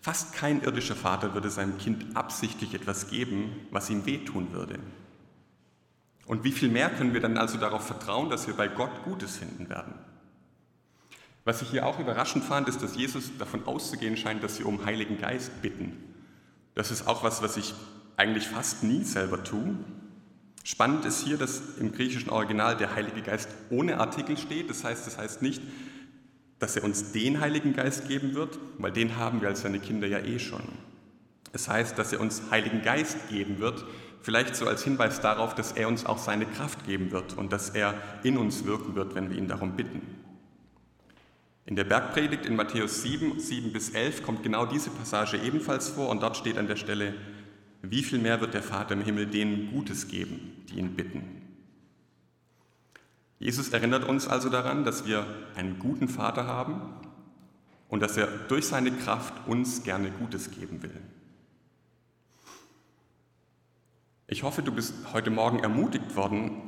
fast 0.01 0.35
kein 0.35 0.63
irdischer 0.63 0.95
Vater 0.95 1.35
würde 1.35 1.51
seinem 1.51 1.79
Kind 1.79 2.17
absichtlich 2.17 2.73
etwas 2.73 3.11
geben, 3.11 3.51
was 3.73 3.91
ihm 3.91 4.07
wehtun 4.07 4.53
würde. 4.53 4.79
Und 6.27 6.45
wie 6.45 6.53
viel 6.53 6.69
mehr 6.69 6.91
können 6.91 7.13
wir 7.13 7.21
dann 7.21 7.39
also 7.39 7.59
darauf 7.59 7.89
vertrauen, 7.89 8.31
dass 8.31 8.47
wir 8.47 8.55
bei 8.55 8.69
Gott 8.69 9.03
Gutes 9.03 9.37
finden 9.37 9.69
werden? 9.69 9.95
Was 11.45 11.61
ich 11.61 11.71
hier 11.71 11.85
auch 11.85 11.99
überraschend 11.99 12.45
fand, 12.45 12.69
ist, 12.69 12.85
dass 12.85 12.95
Jesus 12.95 13.37
davon 13.37 13.67
auszugehen 13.67 14.17
scheint, 14.17 14.45
dass 14.45 14.61
wir 14.61 14.67
um 14.67 14.85
Heiligen 14.85 15.19
Geist 15.19 15.61
bitten. 15.61 15.97
Das 16.77 16.93
ist 16.93 17.09
auch 17.09 17.25
was, 17.25 17.43
was 17.43 17.57
ich 17.57 17.75
eigentlich 18.17 18.47
fast 18.47 18.85
nie 18.85 19.03
selber 19.03 19.43
tue. 19.43 19.75
Spannend 20.67 21.05
ist 21.05 21.23
hier, 21.23 21.37
dass 21.37 21.61
im 21.79 21.93
griechischen 21.93 22.31
Original 22.31 22.75
der 22.75 22.95
Heilige 22.95 23.21
Geist 23.21 23.51
ohne 23.69 24.01
Artikel 24.01 24.39
steht. 24.39 24.71
Das 24.71 24.83
heißt, 24.83 25.07
das 25.07 25.19
heißt 25.19 25.43
nicht, 25.43 25.63
dass 26.59 26.75
er 26.75 26.85
uns 26.85 27.13
den 27.13 27.41
Heiligen 27.41 27.75
Geist 27.75 28.09
geben 28.09 28.35
wird, 28.35 28.59
weil 28.79 28.91
den 28.91 29.19
haben 29.19 29.43
wir 29.43 29.49
als 29.49 29.61
seine 29.61 29.79
Kinder 29.79 30.07
ja 30.07 30.21
eh 30.21 30.39
schon. 30.39 30.63
Es 31.53 31.69
heißt, 31.69 31.99
dass 31.99 32.15
er 32.15 32.21
uns 32.21 32.43
Heiligen 32.51 32.81
Geist 32.81 33.29
geben 33.29 33.59
wird, 33.59 33.85
vielleicht 34.23 34.57
so 34.57 34.67
als 34.67 34.83
Hinweis 34.83 35.21
darauf, 35.21 35.55
dass 35.55 35.73
er 35.73 35.87
uns 35.87 36.07
auch 36.07 36.17
seine 36.17 36.47
Kraft 36.47 36.87
geben 36.87 37.13
wird 37.13 37.35
und 37.35 37.53
dass 37.53 37.69
er 37.69 37.95
in 38.23 38.39
uns 38.39 38.65
wirken 38.65 38.95
wird, 38.95 39.15
wenn 39.15 39.29
wir 39.29 39.37
ihn 39.37 39.49
darum 39.49 39.77
bitten. 39.77 40.01
In 41.67 41.77
der 41.77 41.85
Bergpredigt 41.85 42.47
in 42.47 42.57
Matthäus 42.57 43.03
7, 43.03 43.39
7 43.39 43.71
bis 43.71 43.91
11 43.91 44.23
kommt 44.23 44.43
genau 44.43 44.65
diese 44.65 44.89
Passage 44.89 45.37
ebenfalls 45.37 45.91
vor 45.91 46.09
und 46.09 46.23
dort 46.23 46.39
steht 46.39 46.57
an 46.57 46.69
der 46.69 46.77
Stelle, 46.77 47.15
wie 47.91 48.03
viel 48.03 48.19
mehr 48.19 48.41
wird 48.41 48.55
der 48.55 48.63
Vater 48.63 48.95
im 48.95 49.03
Himmel 49.03 49.27
denen 49.27 49.71
Gutes 49.71 50.09
geben, 50.09 50.65
die 50.69 50.79
ihn 50.79 50.95
bitten? 50.95 51.43
Jesus 53.39 53.69
erinnert 53.71 54.05
uns 54.05 54.27
also 54.27 54.49
daran, 54.49 54.85
dass 54.85 55.07
wir 55.07 55.27
einen 55.55 55.79
guten 55.79 56.09
Vater 56.09 56.47
haben 56.47 56.81
und 57.89 58.01
dass 58.01 58.17
er 58.17 58.27
durch 58.27 58.67
seine 58.67 58.91
Kraft 58.93 59.47
uns 59.47 59.83
gerne 59.83 60.11
Gutes 60.11 60.51
geben 60.51 60.83
will. 60.83 61.01
Ich 64.27 64.43
hoffe, 64.43 64.63
du 64.63 64.73
bist 64.73 64.95
heute 65.13 65.31
Morgen 65.31 65.59
ermutigt 65.59 66.17
worden, 66.17 66.63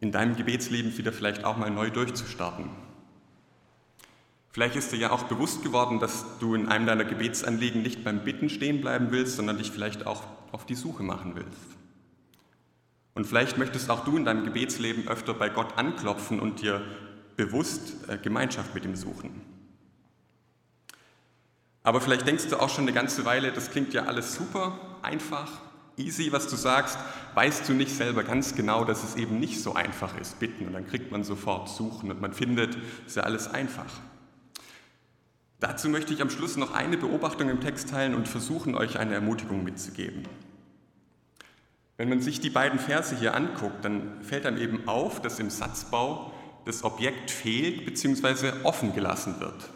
in 0.00 0.12
deinem 0.12 0.36
Gebetsleben 0.36 0.96
wieder 0.96 1.12
vielleicht 1.12 1.44
auch 1.44 1.56
mal 1.56 1.70
neu 1.70 1.90
durchzustarten. 1.90 2.70
Vielleicht 4.50 4.76
ist 4.76 4.92
dir 4.92 4.98
ja 4.98 5.10
auch 5.10 5.24
bewusst 5.24 5.62
geworden, 5.62 5.98
dass 5.98 6.38
du 6.38 6.54
in 6.54 6.68
einem 6.68 6.86
deiner 6.86 7.04
Gebetsanliegen 7.04 7.82
nicht 7.82 8.04
beim 8.04 8.22
Bitten 8.22 8.48
stehen 8.50 8.80
bleiben 8.80 9.10
willst, 9.10 9.36
sondern 9.36 9.58
dich 9.58 9.70
vielleicht 9.70 10.06
auch 10.06 10.22
auf 10.52 10.66
die 10.66 10.74
Suche 10.74 11.02
machen 11.02 11.34
willst. 11.34 11.76
Und 13.14 13.26
vielleicht 13.26 13.58
möchtest 13.58 13.90
auch 13.90 14.04
du 14.04 14.16
in 14.16 14.24
deinem 14.24 14.44
Gebetsleben 14.44 15.08
öfter 15.08 15.34
bei 15.34 15.48
Gott 15.48 15.76
anklopfen 15.76 16.40
und 16.40 16.62
dir 16.62 16.82
bewusst 17.36 18.08
äh, 18.08 18.18
Gemeinschaft 18.18 18.74
mit 18.74 18.84
ihm 18.84 18.96
suchen. 18.96 19.42
Aber 21.82 22.00
vielleicht 22.00 22.26
denkst 22.26 22.48
du 22.48 22.60
auch 22.60 22.68
schon 22.68 22.84
eine 22.84 22.92
ganze 22.92 23.24
Weile, 23.24 23.52
das 23.52 23.70
klingt 23.70 23.92
ja 23.92 24.04
alles 24.04 24.34
super, 24.34 24.78
einfach, 25.02 25.50
easy, 25.96 26.30
was 26.32 26.48
du 26.48 26.56
sagst, 26.56 26.96
weißt 27.34 27.68
du 27.68 27.72
nicht 27.74 27.94
selber 27.94 28.22
ganz 28.22 28.54
genau, 28.54 28.84
dass 28.84 29.02
es 29.02 29.16
eben 29.16 29.40
nicht 29.40 29.60
so 29.60 29.74
einfach 29.74 30.16
ist, 30.18 30.38
bitten 30.38 30.66
und 30.66 30.74
dann 30.74 30.86
kriegt 30.86 31.10
man 31.10 31.24
sofort 31.24 31.68
suchen 31.68 32.10
und 32.10 32.20
man 32.20 32.32
findet, 32.32 32.76
ist 33.06 33.16
ja 33.16 33.24
alles 33.24 33.48
einfach. 33.48 33.92
Dazu 35.62 35.88
möchte 35.88 36.12
ich 36.12 36.20
am 36.20 36.28
Schluss 36.28 36.56
noch 36.56 36.74
eine 36.74 36.96
Beobachtung 36.96 37.48
im 37.48 37.60
Text 37.60 37.90
teilen 37.90 38.16
und 38.16 38.26
versuchen, 38.26 38.74
euch 38.74 38.98
eine 38.98 39.14
Ermutigung 39.14 39.62
mitzugeben. 39.62 40.24
Wenn 41.96 42.08
man 42.08 42.20
sich 42.20 42.40
die 42.40 42.50
beiden 42.50 42.80
Verse 42.80 43.16
hier 43.16 43.36
anguckt, 43.36 43.84
dann 43.84 44.24
fällt 44.24 44.44
einem 44.44 44.58
eben 44.58 44.88
auf, 44.88 45.22
dass 45.22 45.38
im 45.38 45.50
Satzbau 45.50 46.32
das 46.64 46.82
Objekt 46.82 47.30
fehlt 47.30 47.84
bzw. 47.84 48.64
offen 48.64 48.92
gelassen 48.92 49.38
wird. 49.38 49.70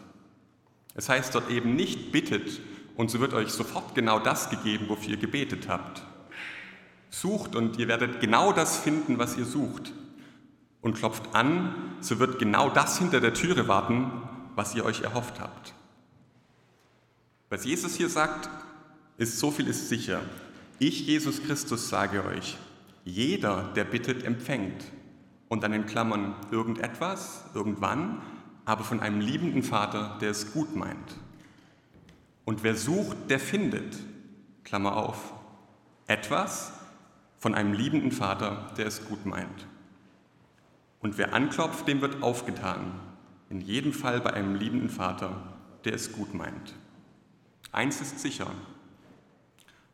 Es 0.96 1.08
heißt 1.08 1.32
dort 1.32 1.50
eben 1.50 1.76
nicht 1.76 2.10
bittet 2.10 2.60
und 2.96 3.08
so 3.08 3.20
wird 3.20 3.32
euch 3.32 3.50
sofort 3.52 3.94
genau 3.94 4.18
das 4.18 4.50
gegeben, 4.50 4.86
wofür 4.88 5.10
ihr 5.10 5.18
gebetet 5.18 5.68
habt. 5.68 6.02
Sucht 7.10 7.54
und 7.54 7.78
ihr 7.78 7.86
werdet 7.86 8.18
genau 8.18 8.52
das 8.52 8.76
finden, 8.76 9.20
was 9.20 9.36
ihr 9.36 9.44
sucht. 9.44 9.92
Und 10.80 10.94
klopft 10.94 11.32
an, 11.32 11.94
so 12.00 12.18
wird 12.18 12.40
genau 12.40 12.70
das 12.70 12.98
hinter 12.98 13.20
der 13.20 13.34
Türe 13.34 13.68
warten, 13.68 14.10
was 14.56 14.74
ihr 14.74 14.84
euch 14.84 15.02
erhofft 15.02 15.38
habt. 15.38 15.74
Was 17.48 17.64
Jesus 17.64 17.94
hier 17.94 18.08
sagt, 18.08 18.50
ist 19.18 19.38
so 19.38 19.52
viel 19.52 19.68
ist 19.68 19.88
sicher. 19.88 20.22
Ich, 20.80 21.06
Jesus 21.06 21.42
Christus, 21.42 21.88
sage 21.88 22.24
euch, 22.24 22.56
jeder, 23.04 23.70
der 23.74 23.84
bittet, 23.84 24.24
empfängt. 24.24 24.84
Und 25.48 25.62
dann 25.62 25.72
in 25.72 25.86
Klammern 25.86 26.34
irgendetwas, 26.50 27.44
irgendwann, 27.54 28.20
aber 28.64 28.82
von 28.82 28.98
einem 28.98 29.20
liebenden 29.20 29.62
Vater, 29.62 30.18
der 30.20 30.30
es 30.30 30.52
gut 30.52 30.74
meint. 30.74 31.16
Und 32.44 32.64
wer 32.64 32.74
sucht, 32.74 33.30
der 33.30 33.38
findet. 33.38 33.96
Klammer 34.64 34.96
auf. 34.96 35.32
Etwas 36.08 36.72
von 37.38 37.54
einem 37.54 37.72
liebenden 37.72 38.10
Vater, 38.10 38.72
der 38.76 38.86
es 38.86 39.04
gut 39.04 39.24
meint. 39.24 39.66
Und 41.00 41.18
wer 41.18 41.32
anklopft, 41.32 41.86
dem 41.86 42.00
wird 42.00 42.22
aufgetan. 42.22 42.92
In 43.48 43.60
jedem 43.60 43.92
Fall 43.92 44.20
bei 44.20 44.32
einem 44.32 44.56
liebenden 44.56 44.88
Vater, 44.88 45.54
der 45.84 45.94
es 45.94 46.12
gut 46.12 46.34
meint. 46.34 46.74
Eins 47.72 48.00
ist 48.00 48.18
sicher. 48.18 48.50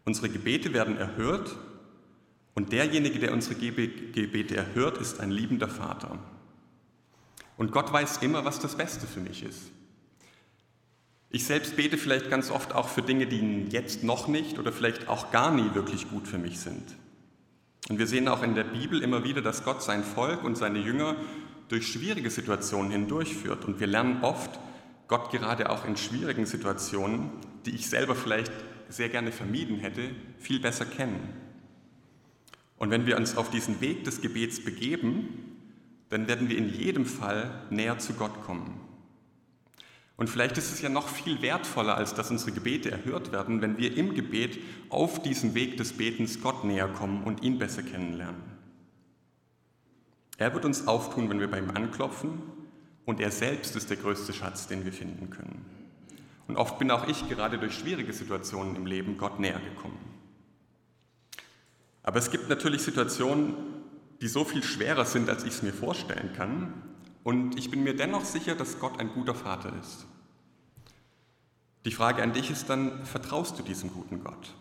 Unsere 0.05 0.29
Gebete 0.29 0.73
werden 0.73 0.97
erhört 0.97 1.57
und 2.55 2.73
derjenige, 2.73 3.19
der 3.19 3.33
unsere 3.33 3.55
Gebete 3.55 4.57
erhört, 4.57 4.99
ist 4.99 5.21
ein 5.21 5.31
liebender 5.31 5.69
Vater. 5.69 6.19
Und 7.57 7.73
Gott 7.73 7.93
weiß 7.93 8.19
immer, 8.19 8.45
was 8.45 8.59
das 8.59 8.77
Beste 8.77 9.07
für 9.07 9.21
mich 9.21 9.43
ist. 9.43 9.71
Ich 11.31 11.47
selbst 11.47 11.77
bete 11.77 11.97
vielleicht 11.97 12.29
ganz 12.29 12.51
oft 12.51 12.75
auch 12.75 12.89
für 12.89 13.01
Dinge, 13.01 13.27
die 13.27 13.67
jetzt 13.71 14.05
noch 14.05 14.29
nicht 14.29 14.59
oder 14.59 14.71
vielleicht 14.71 15.09
auch 15.09 15.31
gar 15.31 15.51
nie 15.51 15.75
wirklich 15.75 16.11
gut 16.11 16.29
für 16.29 16.39
mich 16.39 16.61
sind. 16.61 16.83
Und 17.89 17.99
wir 17.99 18.07
sehen 18.07 18.29
auch 18.29 18.43
in 18.43 18.55
der 18.55 18.65
Bibel 18.65 19.03
immer 19.03 19.25
wieder, 19.25 19.41
dass 19.41 19.65
Gott 19.65 19.83
sein 19.83 20.05
Volk 20.05 20.45
und 20.45 20.57
seine 20.57 20.79
Jünger 20.79 21.17
durch 21.69 21.89
schwierige 21.89 22.31
Situationen 22.31 22.91
hindurchführt. 22.91 23.65
Und 23.65 23.81
wir 23.81 23.87
lernen 23.87 24.23
oft, 24.23 24.59
Gott 25.09 25.31
gerade 25.31 25.71
auch 25.71 25.85
in 25.85 25.97
schwierigen 25.97 26.47
Situationen, 26.47 27.31
die 27.67 27.73
ich 27.73 27.89
selber 27.89 28.15
vielleicht 28.15 28.53
sehr 28.89 29.09
gerne 29.09 29.33
vermieden 29.33 29.79
hätte, 29.79 30.11
viel 30.39 30.61
besser 30.61 30.85
kennen. 30.85 31.21
Und 32.77 32.91
wenn 32.91 33.07
wir 33.07 33.17
uns 33.17 33.37
auf 33.37 33.51
diesen 33.51 33.81
Weg 33.81 34.05
des 34.05 34.21
Gebets 34.21 34.65
begeben, 34.65 35.29
dann 36.09 36.29
werden 36.29 36.49
wir 36.49 36.59
in 36.59 36.69
jedem 36.69 37.07
Fall 37.07 37.67
näher 37.71 37.99
zu 37.99 38.15
Gott 38.15 38.43
kommen. 38.45 38.81
Und 40.17 40.29
vielleicht 40.29 40.59
ist 40.59 40.73
es 40.73 40.83
ja 40.83 40.89
noch 40.89 41.09
viel 41.09 41.43
wertvoller, 41.43 41.97
als 41.97 42.15
dass 42.15 42.31
unsere 42.31 42.53
Gebete 42.53 42.91
erhört 42.91 43.33
werden, 43.33 43.63
wenn 43.63 43.79
wir 43.79 43.97
im 43.97 44.15
Gebet 44.15 44.59
auf 44.89 45.23
diesem 45.23 45.55
Weg 45.55 45.79
des 45.79 45.95
Betens 45.95 46.41
Gott 46.41 46.65
näher 46.65 46.89
kommen 46.89 47.25
und 47.25 47.43
ihn 47.43 47.59
besser 47.59 47.83
kennenlernen. 47.83 48.43
Er 50.43 50.53
wird 50.55 50.65
uns 50.65 50.89
auftun, 50.89 51.31
wenn 51.31 51.39
wir 51.39 51.49
bei 51.49 51.61
ihm 51.61 51.71
anklopfen, 51.71 52.43
und 53.05 53.21
er 53.21 53.31
selbst 53.31 53.77
ist 53.77 53.91
der 53.91 53.97
größte 53.97 54.33
Schatz, 54.33 54.67
den 54.67 54.85
wir 54.85 54.93
finden 54.93 55.31
können. 55.31 55.65
Und 56.49 56.57
oft 56.57 56.81
bin 56.81 56.91
auch 56.91 57.07
ich 57.07 57.29
gerade 57.29 57.59
durch 57.59 57.79
schwierige 57.79 58.13
Situationen 58.13 58.75
im 58.75 58.85
Leben 58.85 59.19
Gott 59.19 59.39
näher 59.39 59.61
gekommen. 59.61 60.01
Aber 62.03 62.19
es 62.19 62.33
gibt 62.33 62.49
natürlich 62.49 62.83
Situationen, 62.83 63.55
die 64.21 64.27
so 64.27 64.45
viel 64.45 64.65
schwerer 64.65 65.05
sind, 65.05 65.31
als 65.31 65.45
ich 65.45 65.55
es 65.55 65.63
mir 65.63 65.73
vorstellen 65.73 66.33
kann. 66.37 66.75
Und 67.23 67.57
ich 67.57 67.71
bin 67.71 67.85
mir 67.85 67.95
dennoch 67.95 68.25
sicher, 68.25 68.57
dass 68.57 68.81
Gott 68.81 68.99
ein 68.99 69.13
guter 69.13 69.37
Vater 69.37 69.73
ist. 69.81 70.09
Die 71.85 71.93
Frage 71.93 72.21
an 72.21 72.33
dich 72.33 72.51
ist 72.51 72.69
dann, 72.69 73.05
vertraust 73.05 73.61
du 73.61 73.63
diesem 73.63 73.93
guten 73.93 74.25
Gott? 74.25 74.57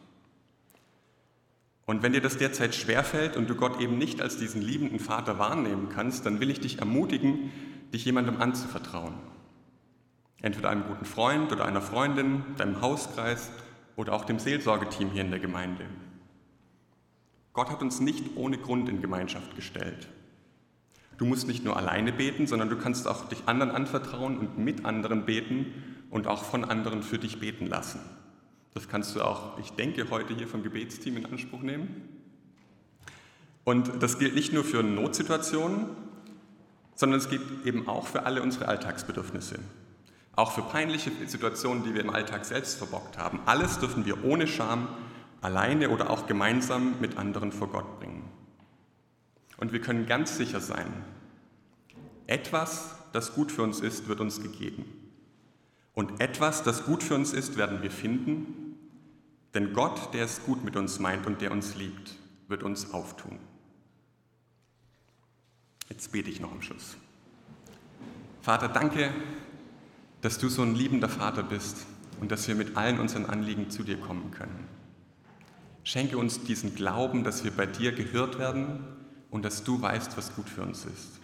Und 1.92 2.04
wenn 2.04 2.14
dir 2.14 2.22
das 2.22 2.38
derzeit 2.38 2.74
schwerfällt 2.74 3.36
und 3.36 3.50
du 3.50 3.56
Gott 3.56 3.82
eben 3.82 3.98
nicht 3.98 4.22
als 4.22 4.38
diesen 4.38 4.62
liebenden 4.62 4.98
Vater 4.98 5.40
wahrnehmen 5.40 5.90
kannst, 5.90 6.26
dann 6.26 6.40
will 6.40 6.50
ich 6.50 6.62
dich 6.62 6.80
ermutigen, 6.80 7.52
dich 7.94 8.06
jemandem 8.06 8.40
anzuvertrauen. 8.40 9.16
Entweder 10.42 10.70
einem 10.70 10.86
guten 10.86 11.04
Freund 11.04 11.52
oder 11.52 11.66
einer 11.66 11.82
Freundin, 11.82 12.46
deinem 12.56 12.80
Hauskreis 12.80 13.52
oder 13.98 14.14
auch 14.14 14.24
dem 14.24 14.40
Seelsorgeteam 14.40 15.10
hier 15.10 15.22
in 15.22 15.32
der 15.32 15.42
Gemeinde. 15.42 15.84
Gott 17.52 17.70
hat 17.70 17.82
uns 17.82 18.00
nicht 18.00 18.38
ohne 18.38 18.58
Grund 18.58 18.88
in 18.88 19.02
Gemeinschaft 19.02 19.58
gestellt. 19.58 20.08
Du 21.18 21.26
musst 21.26 21.46
nicht 21.46 21.66
nur 21.66 21.76
alleine 21.76 22.14
beten, 22.14 22.48
sondern 22.48 22.70
du 22.70 22.78
kannst 22.78 23.06
auch 23.06 23.28
dich 23.28 23.50
anderen 23.50 23.70
anvertrauen 23.70 24.38
und 24.38 24.58
mit 24.58 24.86
anderen 24.86 25.26
beten 25.26 26.06
und 26.10 26.28
auch 26.28 26.46
von 26.46 26.64
anderen 26.64 27.04
für 27.04 27.20
dich 27.20 27.42
beten 27.42 27.68
lassen. 27.68 28.00
Das 28.74 28.88
kannst 28.88 29.16
du 29.16 29.22
auch, 29.22 29.58
ich 29.60 29.72
denke, 29.72 30.10
heute 30.10 30.34
hier 30.34 30.48
vom 30.48 30.64
Gebetsteam 30.64 31.18
in 31.18 31.26
Anspruch 31.26 31.62
nehmen. 31.62 32.10
Und 33.64 34.02
das 34.02 34.18
gilt 34.18 34.34
nicht 34.34 34.54
nur 34.54 34.64
für 34.64 34.82
Notsituationen, 34.82 35.88
sondern 36.96 37.20
es 37.20 37.30
gilt 37.30 37.66
eben 37.66 37.88
auch 37.88 38.08
für 38.08 38.26
alle 38.26 38.42
unsere 38.42 38.68
Alltagsbedürfnisse. 38.68 39.60
Auch 40.36 40.54
für 40.54 40.62
peinliche 40.62 41.12
Situationen, 41.26 41.84
die 41.84 41.94
wir 41.94 42.02
im 42.02 42.10
Alltag 42.10 42.46
selbst 42.46 42.78
verbockt 42.78 43.18
haben. 43.18 43.40
Alles 43.46 43.80
dürfen 43.80 44.06
wir 44.06 44.24
ohne 44.24 44.48
Scham 44.48 44.88
alleine 45.42 45.90
oder 45.90 46.10
auch 46.10 46.28
gemeinsam 46.28 46.96
mit 47.02 47.18
anderen 47.18 47.52
vor 47.52 47.68
Gott 47.70 48.00
bringen. 48.00 48.30
Und 49.58 49.74
wir 49.74 49.82
können 49.82 50.06
ganz 50.08 50.38
sicher 50.38 50.62
sein, 50.62 50.88
etwas, 52.28 52.96
das 53.12 53.34
gut 53.34 53.52
für 53.52 53.64
uns 53.64 53.82
ist, 53.82 54.08
wird 54.08 54.22
uns 54.22 54.42
gegeben. 54.42 55.01
Und 55.94 56.22
etwas, 56.22 56.64
das 56.64 56.86
gut 56.86 57.04
für 57.04 57.16
uns 57.16 57.34
ist, 57.34 57.58
werden 57.58 57.82
wir 57.82 57.92
finden, 57.92 58.78
denn 59.54 59.74
Gott, 59.74 60.14
der 60.14 60.26
es 60.26 60.44
gut 60.44 60.64
mit 60.64 60.76
uns 60.76 61.00
meint 61.00 61.28
und 61.28 61.42
der 61.42 61.52
uns 61.52 61.76
liebt, 61.76 62.16
wird 62.48 62.64
uns 62.64 62.94
auftun. 62.94 63.40
Jetzt 65.90 66.12
bete 66.12 66.30
ich 66.30 66.40
noch 66.40 66.52
am 66.52 66.62
Schluss. 66.62 66.96
Vater, 68.42 68.70
danke, 68.70 69.14
dass 70.22 70.38
du 70.38 70.48
so 70.48 70.62
ein 70.62 70.76
liebender 70.76 71.10
Vater 71.10 71.44
bist 71.44 71.86
und 72.22 72.32
dass 72.32 72.48
wir 72.48 72.56
mit 72.56 72.78
allen 72.78 73.00
unseren 73.00 73.26
Anliegen 73.26 73.70
zu 73.70 73.84
dir 73.84 73.98
kommen 74.00 74.32
können. 74.32 74.68
Schenke 75.84 76.18
uns 76.18 76.44
diesen 76.44 76.76
Glauben, 76.76 77.24
dass 77.24 77.44
wir 77.44 77.52
bei 77.52 77.66
dir 77.66 77.92
gehört 77.92 78.40
werden 78.40 78.84
und 79.32 79.44
dass 79.44 79.64
du 79.64 79.82
weißt, 79.82 80.16
was 80.16 80.36
gut 80.36 80.48
für 80.48 80.62
uns 80.62 80.86
ist. 80.86 81.20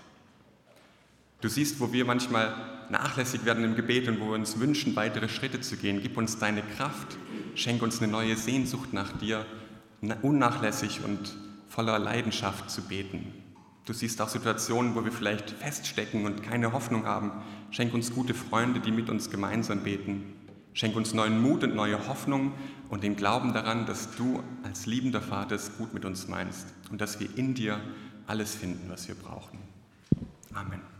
Du 1.41 1.47
siehst, 1.47 1.79
wo 1.79 1.93
wir 1.93 2.03
manchmal 2.03 2.76
nachlässig 2.89 3.45
werden 3.45 3.63
im 3.63 3.75
Gebet 3.75 4.07
und 4.07 4.19
wo 4.19 4.27
wir 4.27 4.35
uns 4.35 4.59
wünschen, 4.59 4.95
weitere 4.95 5.29
Schritte 5.29 5.61
zu 5.61 5.77
gehen. 5.77 6.01
Gib 6.01 6.17
uns 6.17 6.37
deine 6.37 6.61
Kraft, 6.61 7.17
schenk 7.55 7.81
uns 7.81 8.01
eine 8.01 8.11
neue 8.11 8.35
Sehnsucht 8.35 8.93
nach 8.93 9.11
dir, 9.17 9.45
unnachlässig 10.21 11.01
und 11.03 11.35
voller 11.67 11.99
Leidenschaft 11.99 12.69
zu 12.69 12.81
beten. 12.81 13.33
Du 13.85 13.93
siehst 13.93 14.21
auch 14.21 14.27
Situationen, 14.27 14.95
wo 14.95 15.05
wir 15.05 15.11
vielleicht 15.11 15.51
feststecken 15.51 16.25
und 16.25 16.43
keine 16.43 16.73
Hoffnung 16.73 17.05
haben. 17.05 17.31
Schenk 17.71 17.93
uns 17.93 18.13
gute 18.13 18.33
Freunde, 18.33 18.81
die 18.81 18.91
mit 18.91 19.09
uns 19.09 19.29
gemeinsam 19.29 19.79
beten. 19.79 20.33
Schenk 20.73 20.95
uns 20.95 21.13
neuen 21.13 21.41
Mut 21.41 21.63
und 21.63 21.73
neue 21.73 22.07
Hoffnung 22.07 22.51
und 22.89 23.03
den 23.03 23.15
Glauben 23.15 23.53
daran, 23.53 23.85
dass 23.85 24.15
du 24.15 24.43
als 24.63 24.85
liebender 24.85 25.21
Vater 25.21 25.55
es 25.55 25.77
gut 25.77 25.93
mit 25.93 26.05
uns 26.05 26.27
meinst 26.27 26.67
und 26.91 27.01
dass 27.01 27.19
wir 27.19 27.29
in 27.37 27.53
dir 27.53 27.79
alles 28.27 28.55
finden, 28.55 28.89
was 28.89 29.07
wir 29.07 29.15
brauchen. 29.15 29.57
Amen. 30.53 30.96